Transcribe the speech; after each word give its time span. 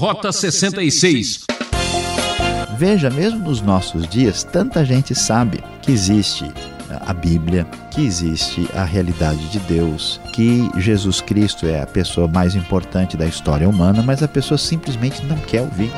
Rota 0.00 0.32
66. 0.32 1.44
Veja, 2.78 3.10
mesmo 3.10 3.40
nos 3.40 3.60
nossos 3.60 4.08
dias, 4.08 4.42
tanta 4.42 4.82
gente 4.82 5.14
sabe 5.14 5.62
que 5.82 5.92
existe 5.92 6.50
a 7.06 7.12
Bíblia, 7.12 7.66
que 7.90 8.06
existe 8.06 8.66
a 8.72 8.82
realidade 8.82 9.46
de 9.50 9.58
Deus, 9.58 10.18
que 10.32 10.70
Jesus 10.78 11.20
Cristo 11.20 11.66
é 11.66 11.82
a 11.82 11.86
pessoa 11.86 12.26
mais 12.26 12.54
importante 12.54 13.14
da 13.14 13.26
história 13.26 13.68
humana, 13.68 14.02
mas 14.02 14.22
a 14.22 14.28
pessoa 14.28 14.56
simplesmente 14.56 15.22
não 15.26 15.36
quer 15.36 15.60
ouvir. 15.60 15.92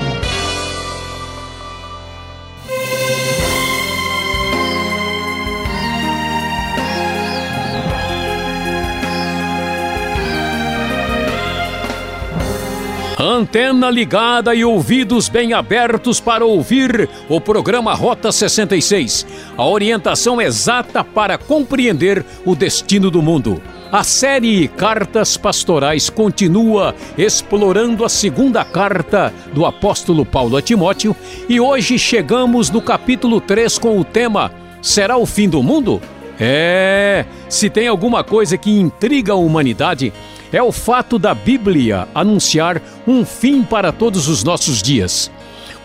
Antena 13.24 13.88
ligada 13.88 14.52
e 14.52 14.64
ouvidos 14.64 15.28
bem 15.28 15.52
abertos 15.52 16.18
para 16.18 16.44
ouvir 16.44 17.08
o 17.28 17.40
programa 17.40 17.94
Rota 17.94 18.32
66. 18.32 19.24
A 19.56 19.64
orientação 19.64 20.42
exata 20.42 21.04
para 21.04 21.38
compreender 21.38 22.26
o 22.44 22.56
destino 22.56 23.12
do 23.12 23.22
mundo. 23.22 23.62
A 23.92 24.02
série 24.02 24.66
Cartas 24.66 25.36
Pastorais 25.36 26.10
continua 26.10 26.96
explorando 27.16 28.04
a 28.04 28.08
segunda 28.08 28.64
carta 28.64 29.32
do 29.54 29.64
apóstolo 29.64 30.26
Paulo 30.26 30.56
a 30.56 30.60
Timóteo 30.60 31.14
e 31.48 31.60
hoje 31.60 32.00
chegamos 32.00 32.70
no 32.70 32.82
capítulo 32.82 33.40
3 33.40 33.78
com 33.78 34.00
o 34.00 34.04
tema 34.04 34.50
Será 34.82 35.16
o 35.16 35.26
fim 35.26 35.48
do 35.48 35.62
mundo? 35.62 36.02
É, 36.40 37.24
se 37.48 37.70
tem 37.70 37.86
alguma 37.86 38.24
coisa 38.24 38.58
que 38.58 38.68
intriga 38.68 39.32
a 39.32 39.36
humanidade, 39.36 40.12
é 40.52 40.62
o 40.62 40.70
fato 40.70 41.18
da 41.18 41.34
Bíblia 41.34 42.06
anunciar 42.14 42.82
um 43.06 43.24
fim 43.24 43.62
para 43.62 43.90
todos 43.90 44.28
os 44.28 44.44
nossos 44.44 44.82
dias. 44.82 45.30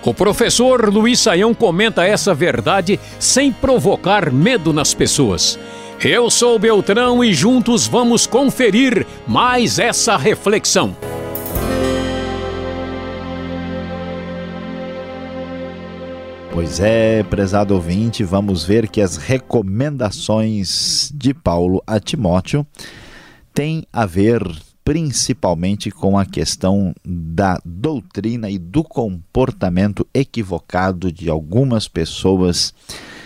O 0.03 0.13
professor 0.13 0.89
Luiz 0.89 1.19
Saião 1.19 1.53
comenta 1.53 2.05
essa 2.05 2.33
verdade 2.33 2.99
sem 3.19 3.51
provocar 3.51 4.31
medo 4.31 4.71
nas 4.71 4.93
pessoas. 4.93 5.59
Eu 6.01 6.29
sou 6.29 6.57
Beltrão 6.57 7.23
e 7.23 7.33
juntos 7.33 7.87
vamos 7.87 8.27
conferir 8.27 9.05
mais 9.27 9.79
essa 9.79 10.15
reflexão. 10.15 10.95
Pois 16.53 16.79
é, 16.79 17.21
prezado 17.23 17.73
ouvinte, 17.75 18.23
vamos 18.23 18.63
ver 18.63 18.87
que 18.87 19.01
as 19.01 19.17
recomendações 19.17 21.11
de 21.13 21.33
Paulo 21.33 21.83
a 21.85 21.99
Timóteo 21.99 22.65
tem 23.57 23.87
a 23.91 24.05
ver 24.05 24.43
principalmente 24.85 25.89
com 25.89 26.15
a 26.15 26.27
questão 26.27 26.93
da 27.03 27.59
doutrina 27.65 28.51
e 28.51 28.59
do 28.59 28.83
comportamento 28.83 30.05
equivocado 30.13 31.11
de 31.11 31.27
algumas 31.27 31.87
pessoas 31.87 32.71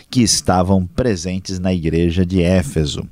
que 0.10 0.22
estavam 0.22 0.88
presentes 0.88 1.60
na 1.60 1.74
igreja 1.74 2.26
de 2.26 2.42
Éfeso. 2.42 3.06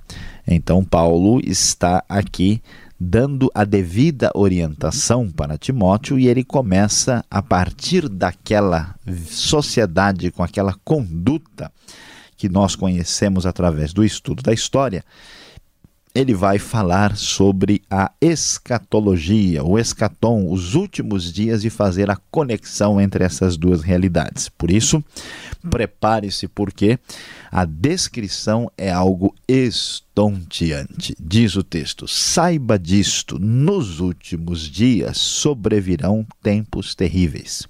Então, 0.48 0.82
Paulo 0.82 1.42
está 1.44 2.02
aqui 2.08 2.62
dando 2.98 3.52
a 3.54 3.66
devida 3.66 4.32
orientação 4.34 5.30
para 5.30 5.58
Timóteo 5.58 6.18
e 6.18 6.30
ele 6.30 6.46
começa 6.46 7.22
a 7.30 7.42
partir 7.42 8.08
daquela 8.08 8.96
sociedade 9.28 10.32
com 10.32 10.42
aquela 10.42 10.74
conduta 10.86 11.70
que 12.38 12.48
nós 12.48 12.78
conhecemos 12.78 13.46
através 13.46 13.92
do 13.92 14.06
estudo 14.06 14.42
da 14.42 14.54
história 14.54 15.04
ele 16.14 16.34
vai 16.34 16.58
falar 16.58 17.16
sobre 17.16 17.82
a 17.90 18.12
escatologia, 18.20 19.64
o 19.64 19.78
escatom, 19.78 20.52
os 20.52 20.74
últimos 20.74 21.32
dias 21.32 21.64
e 21.64 21.70
fazer 21.70 22.10
a 22.10 22.18
conexão 22.32 23.00
entre 23.00 23.24
essas 23.24 23.56
duas 23.56 23.82
realidades. 23.82 24.50
Por 24.50 24.72
isso, 24.72 25.04
prepare-se 25.70 26.48
porque 26.48 26.98
a 27.52 27.64
descrição 27.64 28.72
é 28.78 28.92
algo 28.92 29.36
estonteante. 29.48 31.16
Diz 31.20 31.56
o 31.56 31.64
texto: 31.64 32.08
Saiba 32.08 32.80
disto, 32.80 33.38
nos 33.38 34.00
últimos 34.00 34.62
dias 34.62 35.18
sobrevirão 35.18 36.26
tempos 36.42 36.96
terríveis. 36.96 37.68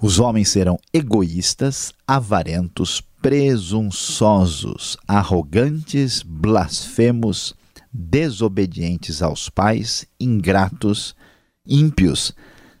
Os 0.00 0.20
homens 0.20 0.50
serão 0.50 0.78
egoístas, 0.92 1.92
avarentos, 2.06 3.02
presunçosos, 3.20 4.96
arrogantes, 5.06 6.22
blasfemos, 6.22 7.54
desobedientes 7.92 9.22
aos 9.22 9.48
pais, 9.48 10.06
ingratos, 10.20 11.16
ímpios, 11.66 12.32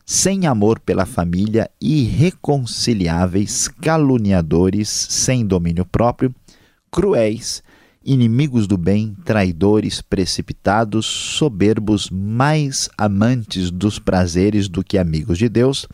sem 0.06 0.46
amor 0.46 0.80
pela 0.80 1.04
família, 1.04 1.70
irreconciliáveis, 1.80 3.68
caluniadores, 3.68 4.88
sem 4.88 5.44
domínio 5.44 5.84
próprio, 5.84 6.34
cruéis, 6.90 7.62
inimigos 8.04 8.66
do 8.66 8.78
bem, 8.78 9.14
traidores, 9.24 10.00
precipitados, 10.00 11.04
soberbos, 11.04 12.08
mais 12.10 12.88
amantes 12.96 13.70
dos 13.70 13.98
prazeres 13.98 14.68
do 14.68 14.82
que 14.82 14.96
amigos 14.96 15.36
de 15.36 15.48
Deus 15.48 15.86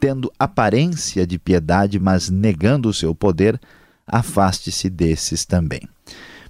tendo 0.00 0.32
aparência 0.38 1.26
de 1.26 1.38
piedade, 1.38 2.00
mas 2.00 2.30
negando 2.30 2.88
o 2.88 2.94
seu 2.94 3.14
poder, 3.14 3.60
afaste-se 4.06 4.88
desses 4.88 5.44
também. 5.44 5.82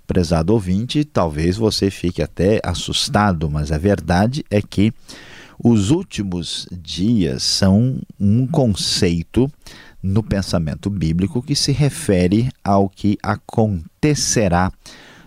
Prezado 0.06 0.53
ouvinte, 0.53 1.05
talvez 1.05 1.56
você 1.56 1.91
fique 1.91 2.22
até 2.22 2.61
assustado, 2.65 3.50
mas 3.50 3.71
a 3.71 3.78
verdade 3.78 4.44
é 4.50 4.62
que 4.62 4.93
os 5.62 5.91
últimos 5.91 6.66
dias 6.72 7.43
são 7.43 8.00
um 8.19 8.47
conceito 8.47 9.50
no 10.03 10.22
pensamento 10.22 10.88
bíblico 10.88 11.43
que 11.43 11.55
se 11.55 11.72
refere 11.72 12.49
ao 12.65 12.88
que 12.88 13.19
acontecerá 13.22 14.72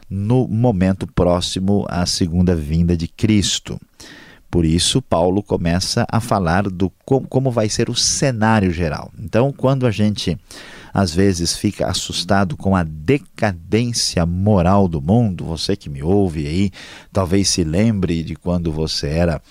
no 0.09 0.47
momento 0.47 1.05
próximo 1.07 1.85
à 1.87 2.05
segunda 2.05 2.55
vinda 2.55 2.97
de 2.97 3.07
Cristo. 3.07 3.79
Por 4.53 4.65
isso, 4.65 5.01
Paulo 5.01 5.41
começa 5.41 6.05
a 6.07 6.19
falar 6.19 6.69
do 6.69 6.87
como 7.27 7.49
vai 7.49 7.67
ser 7.69 7.89
o 7.89 7.95
cenário 7.95 8.71
geral. 8.71 9.11
Então, 9.17 9.51
quando 9.51 9.87
a 9.87 9.89
gente 9.89 10.37
às 10.93 11.11
vezes 11.11 11.57
fica 11.57 11.87
assustado 11.87 12.55
com 12.55 12.75
a 12.75 12.83
decadência 12.83 14.23
moral 14.27 14.87
do 14.87 15.01
mundo, 15.01 15.43
você 15.43 15.75
que 15.75 15.89
me 15.89 16.03
ouve 16.03 16.45
aí, 16.45 16.71
talvez 17.11 17.49
se 17.49 17.63
lembre 17.63 18.21
de 18.21 18.35
quando 18.35 18.71
você 18.71 19.07
era 19.07 19.41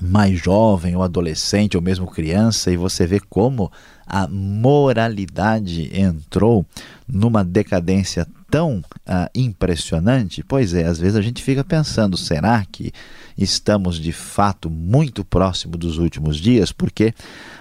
mais 0.00 0.38
jovem 0.38 0.94
ou 0.94 1.02
adolescente 1.02 1.76
ou 1.76 1.82
mesmo 1.82 2.06
criança 2.06 2.70
e 2.70 2.76
você 2.76 3.06
vê 3.06 3.20
como 3.20 3.70
a 4.06 4.28
moralidade 4.28 5.90
entrou 5.98 6.64
numa 7.08 7.44
decadência 7.44 8.26
tão 8.50 8.78
uh, 8.78 9.28
impressionante? 9.34 10.42
Pois 10.42 10.74
é, 10.74 10.84
às 10.84 10.98
vezes 10.98 11.16
a 11.16 11.22
gente 11.22 11.42
fica 11.42 11.64
pensando, 11.64 12.16
será 12.16 12.64
que 12.70 12.92
estamos 13.36 13.98
de 13.98 14.12
fato 14.12 14.70
muito 14.70 15.24
próximo 15.24 15.76
dos 15.76 15.98
últimos 15.98 16.36
dias? 16.36 16.72
Porque 16.72 17.12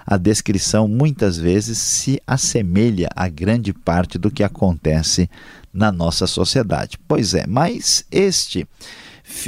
a 0.05 0.17
descrição 0.17 0.87
muitas 0.87 1.37
vezes 1.37 1.77
se 1.77 2.21
assemelha 2.27 3.09
a 3.15 3.27
grande 3.27 3.73
parte 3.73 4.17
do 4.17 4.29
que 4.29 4.43
acontece 4.43 5.29
na 5.73 5.91
nossa 5.91 6.27
sociedade. 6.27 6.97
Pois 7.07 7.33
é, 7.33 7.45
mas 7.47 8.05
este 8.11 8.67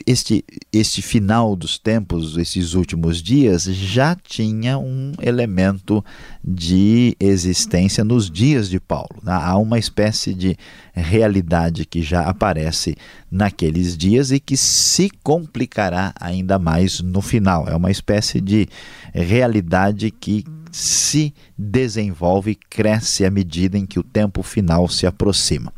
este, 0.06 0.44
este 0.72 1.02
final 1.02 1.56
dos 1.56 1.78
tempos, 1.78 2.38
esses 2.38 2.74
últimos 2.74 3.22
dias, 3.22 3.64
já 3.64 4.16
tinha 4.16 4.78
um 4.78 5.14
elemento 5.22 6.04
de 6.44 7.16
existência 7.20 8.04
nos 8.04 8.30
dias 8.30 8.70
de 8.70 8.80
Paulo. 8.80 9.18
Né? 9.24 9.32
Há 9.34 9.58
uma 9.58 9.80
espécie 9.80 10.34
de 10.34 10.58
realidade 10.94 11.86
que 11.86 12.02
já 12.02 12.22
aparece 12.22 12.96
naqueles 13.30 13.98
dias 13.98 14.32
e 14.32 14.40
que 14.40 14.58
se 14.58 15.10
complicará 15.24 16.14
ainda 16.20 16.60
mais 16.60 17.00
no 17.02 17.22
final. 17.22 17.68
É 17.68 17.76
uma 17.76 17.92
espécie 17.92 18.42
de 18.42 18.68
realidade 19.14 20.12
que 20.12 20.44
se 20.72 21.34
desenvolve 21.58 22.52
e 22.52 22.56
cresce 22.56 23.26
à 23.26 23.32
medida 23.32 23.78
em 23.78 23.86
que 23.86 24.00
o 24.00 24.04
tempo 24.04 24.44
final 24.44 24.88
se 24.88 25.08
aproxima. 25.08 25.74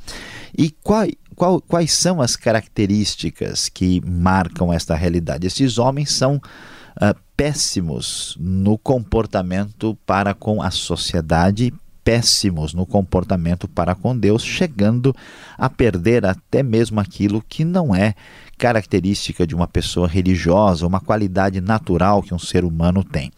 E 0.58 0.70
qual, 0.70 1.08
qual, 1.40 1.62
quais 1.62 1.94
são 1.94 2.22
as 2.22 2.36
características 2.36 3.70
que 3.70 4.02
marcam 4.06 4.74
esta 4.74 4.94
realidade? 4.94 5.48
Esses 5.48 5.78
homens 5.78 6.12
são 6.12 6.36
uh, 6.36 7.18
péssimos 7.38 8.36
no 8.38 8.78
comportamento 8.78 9.98
para 10.06 10.34
com 10.34 10.62
a 10.62 10.70
sociedade, 10.70 11.74
péssimos 12.04 12.74
no 12.74 12.86
comportamento 12.86 13.70
para 13.70 13.96
com 13.96 14.18
Deus, 14.18 14.44
chegando 14.44 15.16
a 15.58 15.70
perder 15.70 16.26
até 16.26 16.62
mesmo 16.62 17.00
aquilo 17.00 17.42
que 17.48 17.64
não 17.64 17.96
é 17.96 18.16
característica 18.58 19.48
de 19.48 19.56
uma 19.56 19.66
pessoa 19.66 20.10
religiosa, 20.10 20.86
uma 20.86 21.00
qualidade 21.00 21.62
natural 21.62 22.22
que 22.22 22.34
um 22.34 22.40
ser 22.40 22.66
humano 22.66 23.02
tem. 23.02 23.32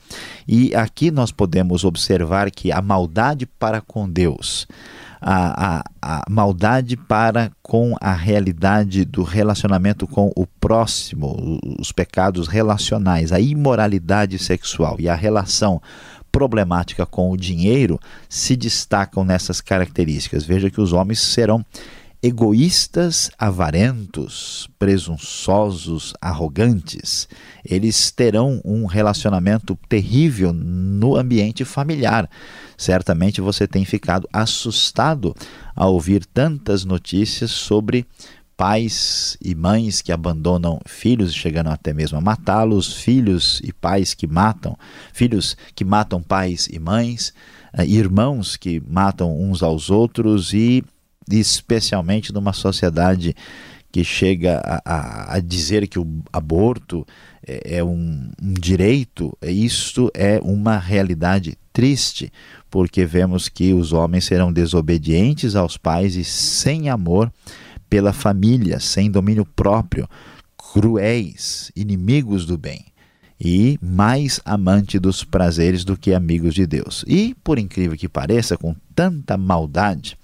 E 0.47 0.73
aqui 0.73 1.11
nós 1.11 1.31
podemos 1.31 1.83
observar 1.83 2.49
que 2.49 2.71
a 2.71 2.81
maldade 2.81 3.45
para 3.45 3.79
com 3.79 4.09
Deus, 4.09 4.67
a, 5.21 5.77
a, 5.77 5.83
a 6.01 6.23
maldade 6.27 6.97
para 6.97 7.51
com 7.61 7.95
a 8.01 8.13
realidade 8.13 9.05
do 9.05 9.21
relacionamento 9.21 10.07
com 10.07 10.31
o 10.35 10.47
próximo, 10.47 11.59
os 11.79 11.91
pecados 11.91 12.47
relacionais, 12.47 13.31
a 13.31 13.39
imoralidade 13.39 14.39
sexual 14.39 14.95
e 14.99 15.07
a 15.07 15.13
relação 15.13 15.79
problemática 16.31 17.05
com 17.05 17.29
o 17.29 17.37
dinheiro 17.37 17.99
se 18.27 18.55
destacam 18.55 19.23
nessas 19.23 19.61
características. 19.61 20.45
Veja 20.45 20.71
que 20.71 20.81
os 20.81 20.93
homens 20.93 21.19
serão 21.19 21.63
egoístas, 22.23 23.31
avarentos, 23.37 24.69
presunçosos, 24.77 26.13
arrogantes. 26.21 27.27
Eles 27.65 28.11
terão 28.11 28.61
um 28.63 28.85
relacionamento 28.85 29.77
terrível 29.89 30.53
no 30.53 31.15
ambiente 31.15 31.65
familiar. 31.65 32.29
Certamente 32.77 33.41
você 33.41 33.67
tem 33.67 33.83
ficado 33.85 34.27
assustado 34.31 35.35
ao 35.75 35.93
ouvir 35.93 36.23
tantas 36.25 36.85
notícias 36.85 37.49
sobre 37.49 38.05
pais 38.55 39.35
e 39.41 39.55
mães 39.55 40.03
que 40.03 40.11
abandonam 40.11 40.79
filhos, 40.85 41.33
chegando 41.33 41.71
até 41.71 41.91
mesmo 41.91 42.19
a 42.19 42.21
matá-los, 42.21 42.93
filhos 42.93 43.59
e 43.63 43.73
pais 43.73 44.13
que 44.13 44.27
matam, 44.27 44.77
filhos 45.11 45.57
que 45.73 45.83
matam 45.83 46.21
pais 46.21 46.67
e 46.71 46.77
mães, 46.77 47.33
eh, 47.73 47.87
irmãos 47.87 48.55
que 48.55 48.79
matam 48.87 49.35
uns 49.35 49.63
aos 49.63 49.89
outros 49.89 50.53
e 50.53 50.83
especialmente 51.39 52.33
numa 52.33 52.53
sociedade 52.53 53.35
que 53.91 54.03
chega 54.03 54.61
a, 54.63 54.81
a, 54.85 55.35
a 55.35 55.39
dizer 55.39 55.87
que 55.87 55.99
o 55.99 56.07
aborto 56.31 57.05
é, 57.45 57.77
é 57.77 57.83
um, 57.83 58.31
um 58.41 58.53
direito, 58.53 59.37
isso 59.41 60.09
é 60.13 60.39
uma 60.41 60.77
realidade 60.77 61.57
triste, 61.73 62.31
porque 62.69 63.05
vemos 63.05 63.49
que 63.49 63.73
os 63.73 63.91
homens 63.91 64.25
serão 64.25 64.51
desobedientes 64.51 65.55
aos 65.55 65.77
pais 65.77 66.15
e 66.15 66.23
sem 66.23 66.89
amor 66.89 67.31
pela 67.89 68.13
família, 68.13 68.79
sem 68.79 69.11
domínio 69.11 69.45
próprio, 69.45 70.07
cruéis, 70.55 71.71
inimigos 71.75 72.45
do 72.45 72.57
bem 72.57 72.85
e 73.43 73.77
mais 73.81 74.39
amante 74.45 74.99
dos 74.99 75.23
prazeres 75.23 75.83
do 75.83 75.97
que 75.97 76.13
amigos 76.13 76.53
de 76.53 76.67
Deus. 76.67 77.03
E, 77.07 77.35
por 77.43 77.57
incrível 77.57 77.97
que 77.97 78.07
pareça, 78.07 78.55
com 78.55 78.75
tanta 78.93 79.35
maldade 79.35 80.15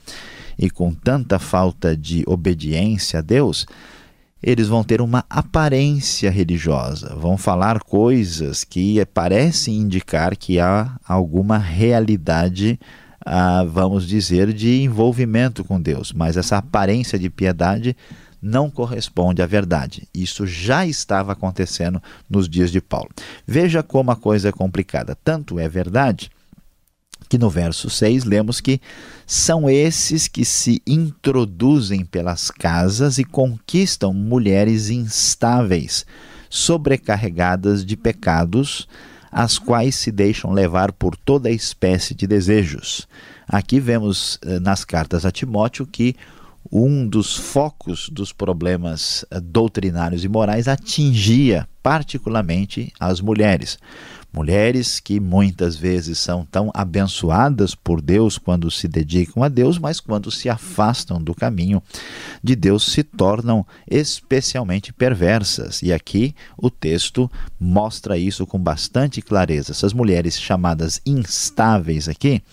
e 0.57 0.69
com 0.69 0.93
tanta 0.93 1.39
falta 1.39 1.95
de 1.95 2.23
obediência 2.27 3.19
a 3.19 3.21
Deus, 3.21 3.65
eles 4.41 4.67
vão 4.67 4.83
ter 4.83 5.01
uma 5.01 5.25
aparência 5.29 6.29
religiosa, 6.29 7.15
vão 7.15 7.37
falar 7.37 7.81
coisas 7.81 8.63
que 8.63 9.03
parecem 9.07 9.77
indicar 9.77 10.35
que 10.35 10.59
há 10.59 10.97
alguma 11.07 11.57
realidade 11.57 12.79
ah, 13.29 13.65
vamos 13.65 14.07
dizer, 14.07 14.53
de 14.53 14.83
envolvimento 14.83 15.61
com 15.65 15.81
Deus, 15.81 16.13
mas 16.13 16.37
essa 16.37 16.57
aparência 16.57 17.19
de 17.19 17.29
piedade 17.29 17.93
não 18.41 18.69
corresponde 18.69 19.41
à 19.41 19.45
verdade. 19.45 20.07
Isso 20.13 20.47
já 20.47 20.85
estava 20.85 21.33
acontecendo 21.33 22.01
nos 22.29 22.47
dias 22.47 22.71
de 22.71 22.79
Paulo. 22.79 23.09
Veja 23.45 23.83
como 23.83 24.11
a 24.11 24.15
coisa 24.15 24.47
é 24.47 24.51
complicada. 24.53 25.13
Tanto 25.13 25.59
é 25.59 25.67
verdade 25.67 26.31
que 27.27 27.37
no 27.37 27.49
verso 27.49 27.89
6 27.89 28.23
lemos 28.23 28.61
que 28.61 28.79
são 29.25 29.69
esses 29.69 30.27
que 30.27 30.45
se 30.45 30.81
introduzem 30.87 32.05
pelas 32.05 32.49
casas 32.49 33.17
e 33.17 33.23
conquistam 33.23 34.13
mulheres 34.13 34.89
instáveis, 34.89 36.05
sobrecarregadas 36.49 37.85
de 37.85 37.97
pecados 37.97 38.87
as 39.31 39.59
quais 39.59 39.95
se 39.95 40.11
deixam 40.11 40.51
levar 40.51 40.91
por 40.91 41.15
toda 41.15 41.51
espécie 41.51 42.15
de 42.15 42.25
desejos. 42.25 43.07
Aqui 43.47 43.79
vemos 43.79 44.39
eh, 44.43 44.59
nas 44.59 44.83
cartas 44.83 45.25
a 45.25 45.31
Timóteo 45.31 45.85
que 45.85 46.15
um 46.71 47.07
dos 47.07 47.35
focos 47.35 48.09
dos 48.09 48.33
problemas 48.33 49.25
eh, 49.31 49.39
doutrinários 49.39 50.23
e 50.23 50.27
morais 50.27 50.67
atingia 50.67 51.67
particularmente 51.81 52.91
as 52.99 53.21
mulheres. 53.21 53.77
Mulheres 54.37 54.99
que 54.99 55.19
muitas 55.19 55.75
vezes 55.75 56.19
são 56.19 56.45
tão 56.45 56.69
abençoadas 56.71 57.73
por 57.73 57.99
Deus 57.99 58.37
quando 58.37 58.69
se 58.69 58.87
dedicam 58.87 59.41
a 59.41 59.47
Deus, 59.49 59.79
mas 59.79 59.99
quando 59.99 60.29
se 60.29 60.47
afastam 60.47 61.19
do 61.19 61.33
caminho 61.33 61.81
de 62.43 62.55
Deus 62.55 62.85
se 62.85 63.01
tornam 63.01 63.65
especialmente 63.89 64.93
perversas. 64.93 65.81
E 65.81 65.91
aqui 65.91 66.35
o 66.55 66.69
texto 66.69 67.27
mostra 67.59 68.15
isso 68.15 68.45
com 68.45 68.59
bastante 68.59 69.23
clareza. 69.23 69.71
Essas 69.71 69.91
mulheres 69.91 70.39
chamadas 70.39 71.01
instáveis 71.03 72.07
aqui. 72.07 72.43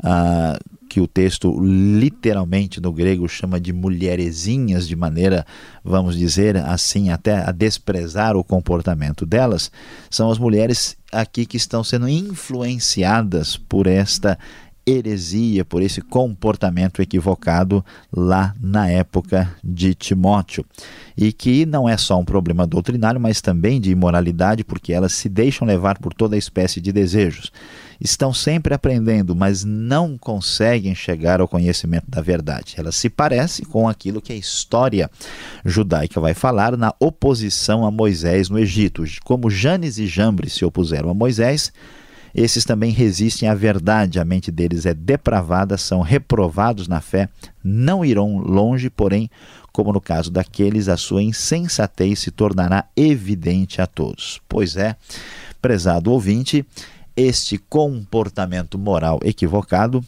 Uh, 0.00 0.56
que 0.88 1.00
o 1.00 1.06
texto 1.06 1.60
literalmente 1.60 2.80
no 2.80 2.92
grego 2.92 3.28
chama 3.28 3.60
de 3.60 3.72
mulherezinhas, 3.72 4.88
de 4.88 4.96
maneira, 4.96 5.46
vamos 5.84 6.16
dizer 6.16 6.56
assim, 6.56 7.10
até 7.10 7.44
a 7.46 7.52
desprezar 7.52 8.36
o 8.36 8.42
comportamento 8.42 9.26
delas, 9.26 9.70
são 10.10 10.30
as 10.30 10.38
mulheres 10.38 10.96
aqui 11.12 11.44
que 11.44 11.56
estão 11.56 11.84
sendo 11.84 12.08
influenciadas 12.08 13.56
por 13.56 13.86
esta 13.86 14.38
heresia, 14.86 15.64
por 15.64 15.82
esse 15.82 16.00
comportamento 16.00 17.02
equivocado 17.02 17.84
lá 18.10 18.54
na 18.58 18.88
época 18.88 19.54
de 19.62 19.94
Timóteo. 19.94 20.64
E 21.16 21.32
que 21.32 21.66
não 21.66 21.88
é 21.88 21.96
só 21.96 22.18
um 22.18 22.24
problema 22.24 22.66
doutrinário, 22.66 23.20
mas 23.20 23.40
também 23.40 23.80
de 23.80 23.90
imoralidade, 23.90 24.64
porque 24.64 24.92
elas 24.92 25.12
se 25.12 25.28
deixam 25.28 25.68
levar 25.68 25.98
por 25.98 26.14
toda 26.14 26.36
espécie 26.36 26.80
de 26.80 26.90
desejos 26.90 27.52
estão 28.00 28.32
sempre 28.32 28.74
aprendendo, 28.74 29.34
mas 29.34 29.64
não 29.64 30.16
conseguem 30.16 30.94
chegar 30.94 31.40
ao 31.40 31.48
conhecimento 31.48 32.08
da 32.08 32.20
verdade. 32.20 32.74
Elas 32.76 32.96
se 32.96 33.08
parecem 33.08 33.64
com 33.64 33.88
aquilo 33.88 34.22
que 34.22 34.32
a 34.32 34.36
história 34.36 35.10
judaica 35.64 36.20
vai 36.20 36.34
falar 36.34 36.76
na 36.76 36.94
oposição 37.00 37.84
a 37.84 37.90
Moisés 37.90 38.48
no 38.48 38.58
Egito. 38.58 39.04
Como 39.24 39.50
Janes 39.50 39.98
e 39.98 40.06
Jambres 40.06 40.52
se 40.52 40.64
opuseram 40.64 41.10
a 41.10 41.14
Moisés, 41.14 41.72
esses 42.34 42.64
também 42.64 42.92
resistem 42.92 43.48
à 43.48 43.54
verdade, 43.54 44.20
a 44.20 44.24
mente 44.24 44.50
deles 44.50 44.86
é 44.86 44.94
depravada, 44.94 45.76
são 45.76 46.00
reprovados 46.02 46.86
na 46.86 47.00
fé, 47.00 47.28
não 47.64 48.04
irão 48.04 48.38
longe, 48.38 48.90
porém, 48.90 49.30
como 49.72 49.92
no 49.92 50.00
caso 50.00 50.30
daqueles, 50.30 50.88
a 50.88 50.96
sua 50.96 51.22
insensatez 51.22 52.20
se 52.20 52.30
tornará 52.30 52.84
evidente 52.96 53.80
a 53.80 53.86
todos. 53.86 54.40
Pois 54.48 54.76
é, 54.76 54.94
prezado 55.60 56.12
ouvinte, 56.12 56.64
este 57.18 57.58
comportamento 57.58 58.78
moral 58.78 59.18
equivocado, 59.24 60.04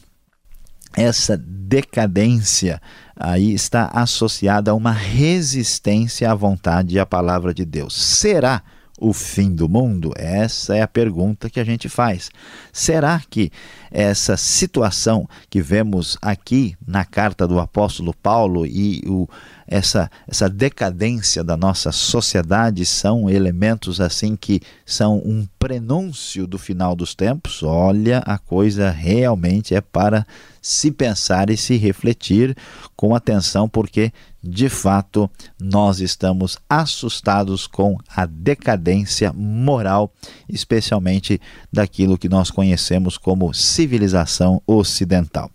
essa 0.93 1.37
decadência 1.37 2.81
aí 3.15 3.53
está 3.53 3.87
associada 3.93 4.71
a 4.71 4.73
uma 4.73 4.93
resistência 4.93 6.31
à 6.31 6.35
vontade 6.35 6.95
e 6.95 6.99
à 6.99 7.05
palavra 7.05 7.53
de 7.53 7.65
Deus. 7.65 7.93
Será 7.93 8.63
o 8.99 9.11
fim 9.11 9.53
do 9.53 9.67
mundo? 9.67 10.13
Essa 10.15 10.75
é 10.75 10.81
a 10.81 10.87
pergunta 10.87 11.49
que 11.49 11.59
a 11.59 11.63
gente 11.63 11.89
faz. 11.89 12.29
Será 12.71 13.21
que 13.29 13.51
essa 13.89 14.37
situação 14.37 15.27
que 15.49 15.61
vemos 15.61 16.17
aqui 16.21 16.75
na 16.85 17.03
carta 17.03 17.47
do 17.47 17.59
apóstolo 17.59 18.13
Paulo 18.13 18.65
e 18.65 19.01
o, 19.05 19.27
essa, 19.71 20.11
essa 20.27 20.49
decadência 20.49 21.45
da 21.45 21.55
nossa 21.55 21.93
sociedade 21.93 22.85
são 22.85 23.29
elementos 23.29 24.01
assim 24.01 24.35
que 24.35 24.59
são 24.85 25.19
um 25.19 25.47
prenúncio 25.57 26.45
do 26.45 26.59
final 26.59 26.93
dos 26.93 27.15
tempos? 27.15 27.63
Olha, 27.63 28.17
a 28.19 28.37
coisa 28.37 28.89
realmente 28.91 29.73
é 29.73 29.79
para 29.79 30.27
se 30.61 30.91
pensar 30.91 31.49
e 31.49 31.55
se 31.55 31.77
refletir 31.77 32.55
com 32.97 33.15
atenção, 33.15 33.69
porque 33.69 34.11
de 34.43 34.67
fato 34.67 35.29
nós 35.59 36.01
estamos 36.01 36.57
assustados 36.69 37.65
com 37.65 37.97
a 38.13 38.25
decadência 38.25 39.31
moral, 39.31 40.11
especialmente 40.49 41.39
daquilo 41.71 42.17
que 42.17 42.27
nós 42.27 42.51
conhecemos 42.51 43.17
como 43.17 43.53
civilização 43.53 44.61
ocidental. 44.67 45.49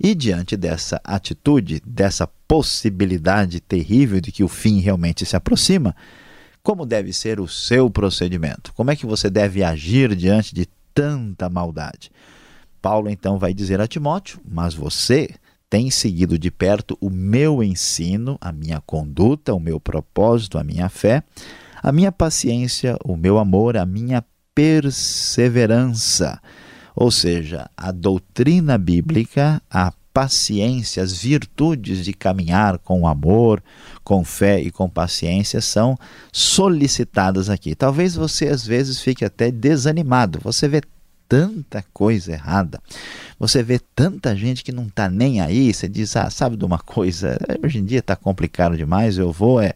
E 0.00 0.14
diante 0.14 0.56
dessa 0.56 1.00
atitude, 1.04 1.82
dessa 1.84 2.26
possibilidade 2.46 3.60
terrível 3.60 4.20
de 4.20 4.30
que 4.30 4.44
o 4.44 4.48
fim 4.48 4.80
realmente 4.80 5.26
se 5.26 5.34
aproxima, 5.34 5.94
como 6.62 6.86
deve 6.86 7.12
ser 7.12 7.40
o 7.40 7.48
seu 7.48 7.90
procedimento? 7.90 8.72
Como 8.74 8.90
é 8.90 8.96
que 8.96 9.06
você 9.06 9.28
deve 9.30 9.64
agir 9.64 10.14
diante 10.14 10.54
de 10.54 10.68
tanta 10.94 11.48
maldade? 11.48 12.10
Paulo 12.80 13.08
então 13.10 13.38
vai 13.38 13.52
dizer 13.52 13.80
a 13.80 13.86
Timóteo: 13.88 14.40
Mas 14.48 14.74
você 14.74 15.30
tem 15.70 15.90
seguido 15.90 16.38
de 16.38 16.50
perto 16.50 16.96
o 17.00 17.10
meu 17.10 17.62
ensino, 17.62 18.38
a 18.40 18.52
minha 18.52 18.80
conduta, 18.80 19.52
o 19.54 19.60
meu 19.60 19.78
propósito, 19.78 20.58
a 20.58 20.64
minha 20.64 20.88
fé, 20.88 21.22
a 21.82 21.92
minha 21.92 22.10
paciência, 22.12 22.96
o 23.04 23.16
meu 23.16 23.38
amor, 23.38 23.76
a 23.76 23.84
minha 23.84 24.24
perseverança. 24.54 26.40
Ou 27.00 27.12
seja, 27.12 27.70
a 27.76 27.92
doutrina 27.92 28.76
bíblica, 28.76 29.62
a 29.70 29.92
paciência, 30.12 31.00
as 31.00 31.16
virtudes 31.16 32.04
de 32.04 32.12
caminhar 32.12 32.76
com 32.78 33.06
amor, 33.06 33.62
com 34.02 34.24
fé 34.24 34.60
e 34.60 34.68
com 34.72 34.90
paciência 34.90 35.60
são 35.60 35.96
solicitadas 36.32 37.48
aqui. 37.48 37.76
Talvez 37.76 38.16
você 38.16 38.48
às 38.48 38.66
vezes 38.66 39.00
fique 39.00 39.24
até 39.24 39.48
desanimado. 39.48 40.40
Você 40.42 40.66
vê 40.66 40.80
tanta 41.28 41.84
coisa 41.92 42.32
errada. 42.32 42.80
Você 43.38 43.62
vê 43.62 43.78
tanta 43.94 44.34
gente 44.34 44.64
que 44.64 44.72
não 44.72 44.88
está 44.88 45.08
nem 45.08 45.40
aí. 45.40 45.72
Você 45.72 45.88
diz, 45.88 46.16
ah, 46.16 46.28
sabe 46.30 46.56
de 46.56 46.64
uma 46.64 46.80
coisa? 46.80 47.38
Hoje 47.62 47.78
em 47.78 47.84
dia 47.84 48.00
está 48.00 48.16
complicado 48.16 48.76
demais. 48.76 49.18
Eu 49.18 49.30
vou 49.30 49.60
é 49.60 49.74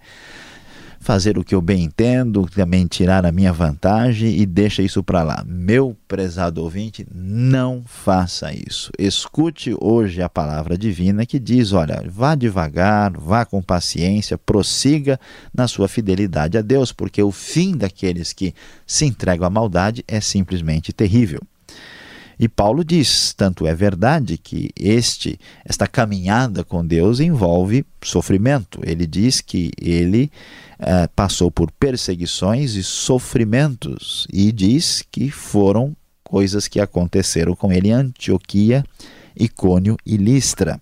fazer 1.03 1.37
o 1.37 1.43
que 1.43 1.55
eu 1.55 1.61
bem 1.61 1.83
entendo, 1.83 2.47
também 2.47 2.87
tirar 2.87 3.27
a 3.27 3.33
minha 3.33 3.53
vantagem 3.53 4.39
e 4.39 4.47
deixa 4.47 4.83
isso 4.83 5.03
para 5.03 5.25
lá. 5.25 5.45
Meu 5.45 5.97
prezado 6.07 6.63
ouvinte, 6.63 7.05
não 7.13 7.83
faça 7.85 8.53
isso. 8.53 8.91
Escute 8.97 9.75
hoje 9.81 10.23
a 10.23 10.29
palavra 10.29 10.79
divina 10.79 11.27
que 11.27 11.41
diz: 11.41 11.73
olha, 11.73 12.03
vá 12.07 12.37
devagar, 12.37 13.13
vá 13.19 13.45
com 13.45 13.61
paciência, 13.61 14.39
prossiga 14.39 15.19
na 15.53 15.67
sua 15.67 15.89
fidelidade 15.89 16.57
a 16.57 16.63
Deus, 16.63 16.93
porque 16.93 17.23
o 17.23 17.33
fim 17.33 17.77
daqueles 17.77 18.33
que 18.33 18.55
se 18.87 19.05
entregam 19.05 19.47
à 19.47 19.51
maldade 19.51 20.05
é 20.07 20.21
simplesmente 20.21 20.93
terrível. 20.93 21.41
E 22.39 22.49
Paulo 22.49 22.85
diz, 22.85 23.33
tanto 23.35 23.67
é 23.67 23.75
verdade 23.75 24.39
que 24.39 24.71
este 24.79 25.39
esta 25.65 25.87
caminhada 25.87 26.65
com 26.65 26.85
Deus 26.85 27.21
envolve 27.21 27.85
sofrimento. 28.03 28.81
Ele 28.85 29.07
diz 29.07 29.41
que 29.41 29.71
ele 29.81 30.31
eh, 30.79 31.09
passou 31.15 31.51
por 31.51 31.71
perseguições 31.71 32.75
e 32.75 32.83
sofrimentos 32.83 34.27
e 34.33 34.51
diz 34.51 35.05
que 35.11 35.31
foram 35.31 35.97
coisas 36.25 36.67
que 36.67 36.81
aconteceram 36.81 37.55
com 37.55 37.71
ele 37.71 37.89
em 37.89 37.93
Antioquia, 37.93 38.85
Icônio 39.39 39.97
e 40.05 40.17
Listra. 40.17 40.81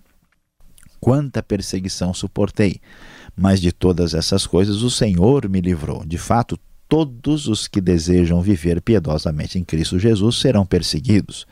Quanta 0.99 1.43
perseguição 1.43 2.13
suportei, 2.13 2.79
mas 3.35 3.59
de 3.59 3.71
todas 3.71 4.13
essas 4.13 4.47
coisas 4.47 4.81
o 4.81 4.89
Senhor 4.89 5.49
me 5.49 5.59
livrou. 5.59 6.05
De 6.05 6.17
fato, 6.17 6.57
todos 6.91 7.47
os 7.47 7.69
que 7.69 7.79
desejam 7.79 8.41
viver 8.41 8.81
piedosamente 8.81 9.57
em 9.57 9.63
Cristo 9.63 9.97
Jesus 9.97 10.41
serão 10.41 10.65
perseguidos. 10.65 11.47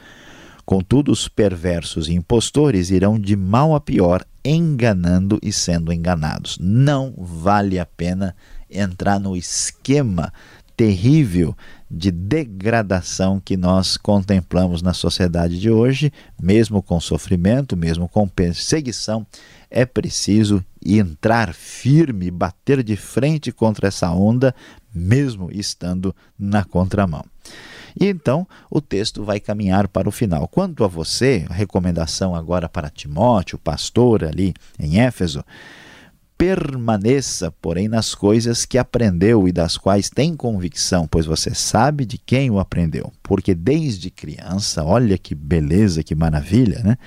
Contudo, 0.65 1.13
os 1.13 1.29
perversos 1.29 2.09
e 2.09 2.13
impostores 2.13 2.89
irão 2.89 3.17
de 3.17 3.37
mal 3.37 3.73
a 3.73 3.79
pior, 3.79 4.25
enganando 4.43 5.39
e 5.41 5.53
sendo 5.53 5.93
enganados. 5.93 6.57
Não 6.59 7.13
vale 7.17 7.79
a 7.79 7.85
pena 7.85 8.35
entrar 8.69 9.17
no 9.17 9.33
esquema 9.33 10.33
terrível 10.75 11.55
de 11.89 12.11
degradação 12.11 13.39
que 13.39 13.55
nós 13.55 13.95
contemplamos 13.95 14.81
na 14.81 14.93
sociedade 14.93 15.57
de 15.57 15.71
hoje, 15.71 16.11
mesmo 16.37 16.83
com 16.83 16.99
sofrimento, 16.99 17.77
mesmo 17.77 18.09
com 18.09 18.27
perseguição, 18.27 19.25
é 19.71 19.85
preciso 19.85 20.61
entrar 20.85 21.53
firme, 21.53 22.31
bater 22.31 22.83
de 22.83 22.95
frente 22.95 23.51
contra 23.51 23.87
essa 23.87 24.11
onda, 24.11 24.53
mesmo 24.93 25.49
estando 25.51 26.15
na 26.37 26.63
contramão. 26.63 27.23
E 27.99 28.07
então 28.07 28.47
o 28.69 28.79
texto 28.79 29.23
vai 29.23 29.39
caminhar 29.39 29.87
para 29.87 30.07
o 30.07 30.11
final. 30.11 30.47
Quanto 30.47 30.83
a 30.83 30.87
você, 30.87 31.45
a 31.49 31.53
recomendação 31.53 32.35
agora 32.35 32.69
para 32.69 32.89
Timóteo, 32.89 33.57
pastor 33.57 34.23
ali 34.23 34.53
em 34.79 34.99
Éfeso, 34.99 35.43
permaneça, 36.39 37.51
porém, 37.61 37.89
nas 37.89 38.15
coisas 38.15 38.63
que 38.63 38.77
aprendeu 38.77 39.45
e 39.45 39.51
das 39.51 39.77
quais 39.77 40.09
tem 40.09 40.37
convicção, 40.37 41.05
pois 41.05 41.25
você 41.25 41.53
sabe 41.53 42.05
de 42.05 42.17
quem 42.17 42.49
o 42.49 42.59
aprendeu. 42.59 43.11
Porque 43.21 43.53
desde 43.53 44.09
criança, 44.09 44.81
olha 44.85 45.17
que 45.17 45.35
beleza, 45.35 46.01
que 46.01 46.15
maravilha, 46.15 46.79
né? 46.81 46.97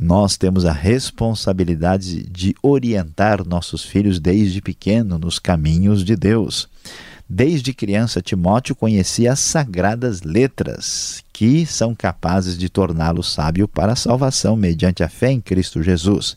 Nós 0.00 0.36
temos 0.36 0.64
a 0.64 0.70
responsabilidade 0.70 2.22
de 2.30 2.54
orientar 2.62 3.44
nossos 3.44 3.82
filhos 3.84 4.20
desde 4.20 4.62
pequeno 4.62 5.18
nos 5.18 5.40
caminhos 5.40 6.04
de 6.04 6.14
Deus. 6.14 6.68
Desde 7.28 7.74
criança, 7.74 8.22
Timóteo 8.22 8.76
conhecia 8.76 9.32
as 9.32 9.40
sagradas 9.40 10.22
letras, 10.22 11.24
que 11.32 11.66
são 11.66 11.96
capazes 11.96 12.56
de 12.56 12.68
torná-lo 12.68 13.24
sábio 13.24 13.66
para 13.66 13.94
a 13.94 13.96
salvação 13.96 14.54
mediante 14.54 15.02
a 15.02 15.08
fé 15.08 15.32
em 15.32 15.40
Cristo 15.40 15.82
Jesus. 15.82 16.36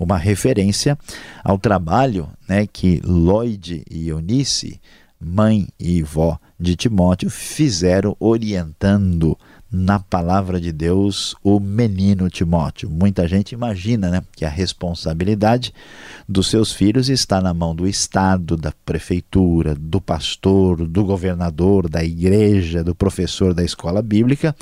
Uma 0.00 0.16
referência 0.16 0.98
ao 1.44 1.58
trabalho 1.58 2.26
né, 2.48 2.66
que 2.66 3.02
Lloyd 3.04 3.84
e 3.90 4.08
Eunice, 4.08 4.80
mãe 5.20 5.68
e 5.78 6.02
vó 6.02 6.38
de 6.58 6.74
Timóteo, 6.74 7.28
fizeram 7.28 8.16
orientando 8.18 9.38
na 9.74 9.98
palavra 9.98 10.60
de 10.60 10.70
Deus 10.70 11.34
o 11.42 11.58
menino 11.58 12.30
Timóteo. 12.30 12.88
Muita 12.88 13.26
gente 13.26 13.52
imagina 13.52 14.08
né, 14.08 14.22
que 14.36 14.44
a 14.44 14.48
responsabilidade 14.48 15.74
dos 16.28 16.48
seus 16.48 16.72
filhos 16.72 17.08
está 17.08 17.40
na 17.40 17.52
mão 17.52 17.74
do 17.74 17.86
Estado, 17.86 18.56
da 18.56 18.72
prefeitura, 18.86 19.74
do 19.74 20.00
pastor, 20.00 20.86
do 20.86 21.04
governador, 21.04 21.88
da 21.88 22.04
igreja, 22.04 22.84
do 22.84 22.94
professor 22.94 23.52
da 23.52 23.64
escola 23.64 24.00
bíblica 24.00 24.54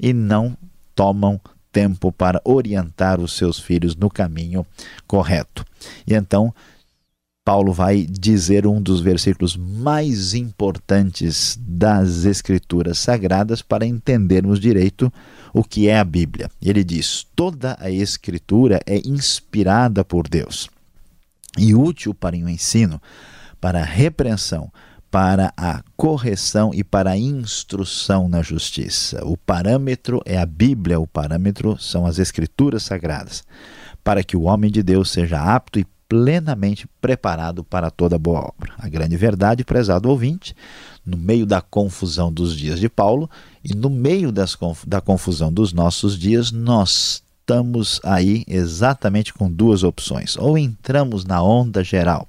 e 0.00 0.12
não 0.12 0.56
tomam 0.94 1.40
tempo 1.72 2.12
para 2.12 2.40
orientar 2.44 3.20
os 3.20 3.32
seus 3.32 3.58
filhos 3.58 3.96
no 3.96 4.08
caminho 4.08 4.64
correto. 5.08 5.64
E 6.06 6.14
então 6.14 6.54
Paulo 7.44 7.74
vai 7.74 8.06
dizer 8.06 8.66
um 8.66 8.80
dos 8.80 9.02
versículos 9.02 9.54
mais 9.54 10.32
importantes 10.32 11.58
das 11.60 12.24
Escrituras 12.24 12.98
Sagradas 12.98 13.60
para 13.60 13.84
entendermos 13.84 14.58
direito 14.58 15.12
o 15.52 15.62
que 15.62 15.86
é 15.86 15.98
a 15.98 16.04
Bíblia. 16.04 16.50
Ele 16.62 16.82
diz: 16.82 17.26
toda 17.36 17.76
a 17.78 17.90
Escritura 17.90 18.80
é 18.86 18.96
inspirada 19.06 20.02
por 20.02 20.26
Deus 20.26 20.70
e 21.58 21.74
útil 21.74 22.14
para 22.14 22.34
o 22.34 22.48
ensino, 22.48 23.00
para 23.60 23.80
a 23.80 23.84
repreensão, 23.84 24.72
para 25.10 25.52
a 25.54 25.82
correção 25.98 26.72
e 26.74 26.82
para 26.82 27.10
a 27.10 27.18
instrução 27.18 28.26
na 28.26 28.40
justiça. 28.42 29.22
O 29.22 29.36
parâmetro 29.36 30.22
é 30.24 30.38
a 30.38 30.46
Bíblia, 30.46 30.98
o 30.98 31.06
parâmetro 31.06 31.78
são 31.78 32.06
as 32.06 32.18
Escrituras 32.18 32.84
Sagradas, 32.84 33.44
para 34.02 34.24
que 34.24 34.36
o 34.36 34.44
homem 34.44 34.70
de 34.70 34.82
Deus 34.82 35.10
seja 35.10 35.40
apto 35.40 35.78
e 35.78 35.86
plenamente 36.14 36.88
preparado 37.00 37.64
para 37.64 37.90
toda 37.90 38.16
boa 38.16 38.38
obra. 38.38 38.72
A 38.78 38.88
grande 38.88 39.16
verdade, 39.16 39.64
prezado 39.64 40.08
ouvinte, 40.08 40.54
no 41.04 41.16
meio 41.16 41.44
da 41.44 41.60
confusão 41.60 42.32
dos 42.32 42.56
dias 42.56 42.78
de 42.78 42.88
Paulo 42.88 43.28
e 43.64 43.74
no 43.74 43.90
meio 43.90 44.30
das, 44.30 44.56
da 44.86 45.00
confusão 45.00 45.52
dos 45.52 45.72
nossos 45.72 46.16
dias, 46.16 46.52
nós 46.52 47.20
estamos 47.40 48.00
aí 48.04 48.44
exatamente 48.46 49.34
com 49.34 49.50
duas 49.50 49.82
opções. 49.82 50.36
Ou 50.36 50.56
entramos 50.56 51.24
na 51.24 51.42
onda 51.42 51.82
geral 51.82 52.28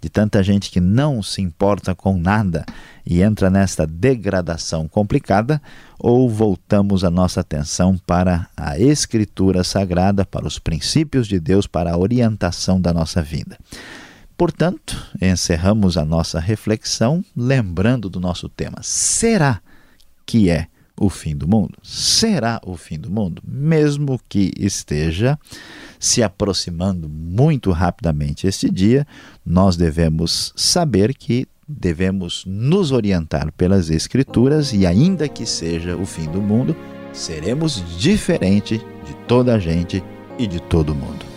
de 0.00 0.08
tanta 0.08 0.42
gente 0.42 0.70
que 0.70 0.80
não 0.80 1.22
se 1.22 1.42
importa 1.42 1.94
com 1.94 2.16
nada 2.16 2.64
e 3.04 3.22
entra 3.22 3.50
nesta 3.50 3.86
degradação 3.86 4.86
complicada, 4.86 5.60
ou 5.98 6.28
voltamos 6.28 7.02
a 7.04 7.10
nossa 7.10 7.40
atenção 7.40 7.98
para 8.06 8.48
a 8.56 8.78
Escritura 8.78 9.64
Sagrada, 9.64 10.24
para 10.24 10.46
os 10.46 10.58
princípios 10.58 11.26
de 11.26 11.40
Deus, 11.40 11.66
para 11.66 11.92
a 11.92 11.98
orientação 11.98 12.80
da 12.80 12.92
nossa 12.92 13.22
vida. 13.22 13.58
Portanto, 14.36 14.96
encerramos 15.20 15.96
a 15.96 16.04
nossa 16.04 16.38
reflexão 16.38 17.24
lembrando 17.36 18.08
do 18.08 18.20
nosso 18.20 18.48
tema: 18.48 18.78
será 18.82 19.60
que 20.24 20.48
é 20.48 20.68
o 20.96 21.10
fim 21.10 21.36
do 21.36 21.48
mundo? 21.48 21.76
Será 21.82 22.60
o 22.64 22.76
fim 22.76 22.98
do 22.98 23.10
mundo? 23.10 23.42
Mesmo 23.44 24.20
que 24.28 24.52
esteja 24.56 25.36
se 25.98 26.22
aproximando 26.22 27.08
muito 27.08 27.70
rapidamente 27.70 28.46
este 28.46 28.70
dia, 28.70 29.06
nós 29.44 29.76
devemos 29.76 30.52
saber 30.56 31.14
que 31.14 31.46
devemos 31.68 32.44
nos 32.46 32.92
orientar 32.92 33.52
pelas 33.52 33.90
Escrituras 33.90 34.72
e, 34.72 34.86
ainda 34.86 35.28
que 35.28 35.44
seja 35.44 35.96
o 35.96 36.06
fim 36.06 36.30
do 36.30 36.40
mundo, 36.40 36.74
seremos 37.12 37.84
diferente 37.98 38.78
de 38.78 39.14
toda 39.26 39.54
a 39.54 39.58
gente 39.58 40.02
e 40.38 40.46
de 40.46 40.60
todo 40.60 40.94
mundo. 40.94 41.27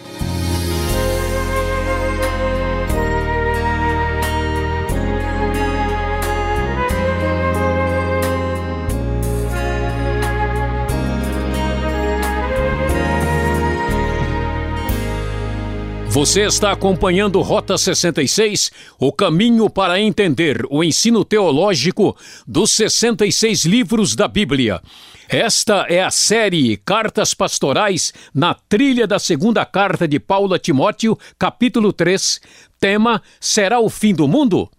Você 16.11 16.41
está 16.41 16.73
acompanhando 16.73 17.39
Rota 17.39 17.77
66, 17.77 18.69
o 18.99 19.13
caminho 19.13 19.69
para 19.69 19.97
entender 19.97 20.61
o 20.69 20.83
ensino 20.83 21.23
teológico 21.23 22.17
dos 22.45 22.71
66 22.71 23.63
livros 23.63 24.13
da 24.13 24.27
Bíblia. 24.27 24.81
Esta 25.29 25.85
é 25.87 26.03
a 26.03 26.11
série 26.11 26.75
Cartas 26.75 27.33
Pastorais 27.33 28.13
na 28.33 28.53
trilha 28.53 29.07
da 29.07 29.19
segunda 29.19 29.65
carta 29.65 30.05
de 30.05 30.19
Paulo 30.19 30.53
a 30.53 30.59
Timóteo, 30.59 31.17
capítulo 31.39 31.93
3. 31.93 32.41
Tema: 32.77 33.21
Será 33.39 33.79
o 33.79 33.89
fim 33.89 34.13
do 34.13 34.27
mundo? 34.27 34.69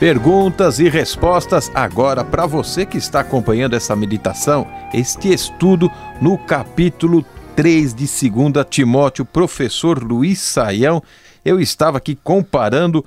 Perguntas 0.00 0.78
e 0.78 0.88
respostas 0.88 1.70
agora 1.74 2.24
para 2.24 2.46
você 2.46 2.86
que 2.86 2.96
está 2.96 3.20
acompanhando 3.20 3.76
essa 3.76 3.94
meditação, 3.94 4.66
este 4.94 5.30
estudo 5.30 5.92
no 6.22 6.38
capítulo 6.38 7.22
3 7.54 7.92
de 7.92 8.06
2 8.06 8.66
Timóteo, 8.70 9.26
professor 9.26 10.02
Luiz 10.02 10.38
Saião. 10.40 11.02
Eu 11.44 11.60
estava 11.60 11.98
aqui 11.98 12.14
comparando 12.14 13.04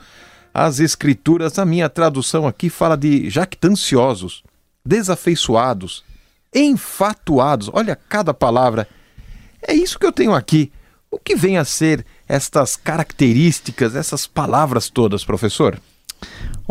as 0.54 0.80
escrituras, 0.80 1.58
a 1.58 1.66
minha 1.66 1.90
tradução 1.90 2.46
aqui 2.46 2.70
fala 2.70 2.96
de 2.96 3.28
jactanciosos, 3.28 4.44
desafeiçoados, 4.86 6.04
enfatuados. 6.54 7.72
Olha 7.74 7.96
cada 7.96 8.36
palavra. 8.36 8.88
É 9.68 9.74
isso 9.74 9.98
que 9.98 10.06
eu 10.06 10.12
tenho 10.12 10.36
aqui. 10.36 10.72
O 11.10 11.18
que 11.18 11.36
vem 11.36 11.58
a 11.58 11.66
ser 11.66 12.06
estas 12.30 12.76
características, 12.76 13.96
essas 13.96 14.28
palavras 14.28 14.92
todas, 14.92 15.26
professor? 15.26 15.82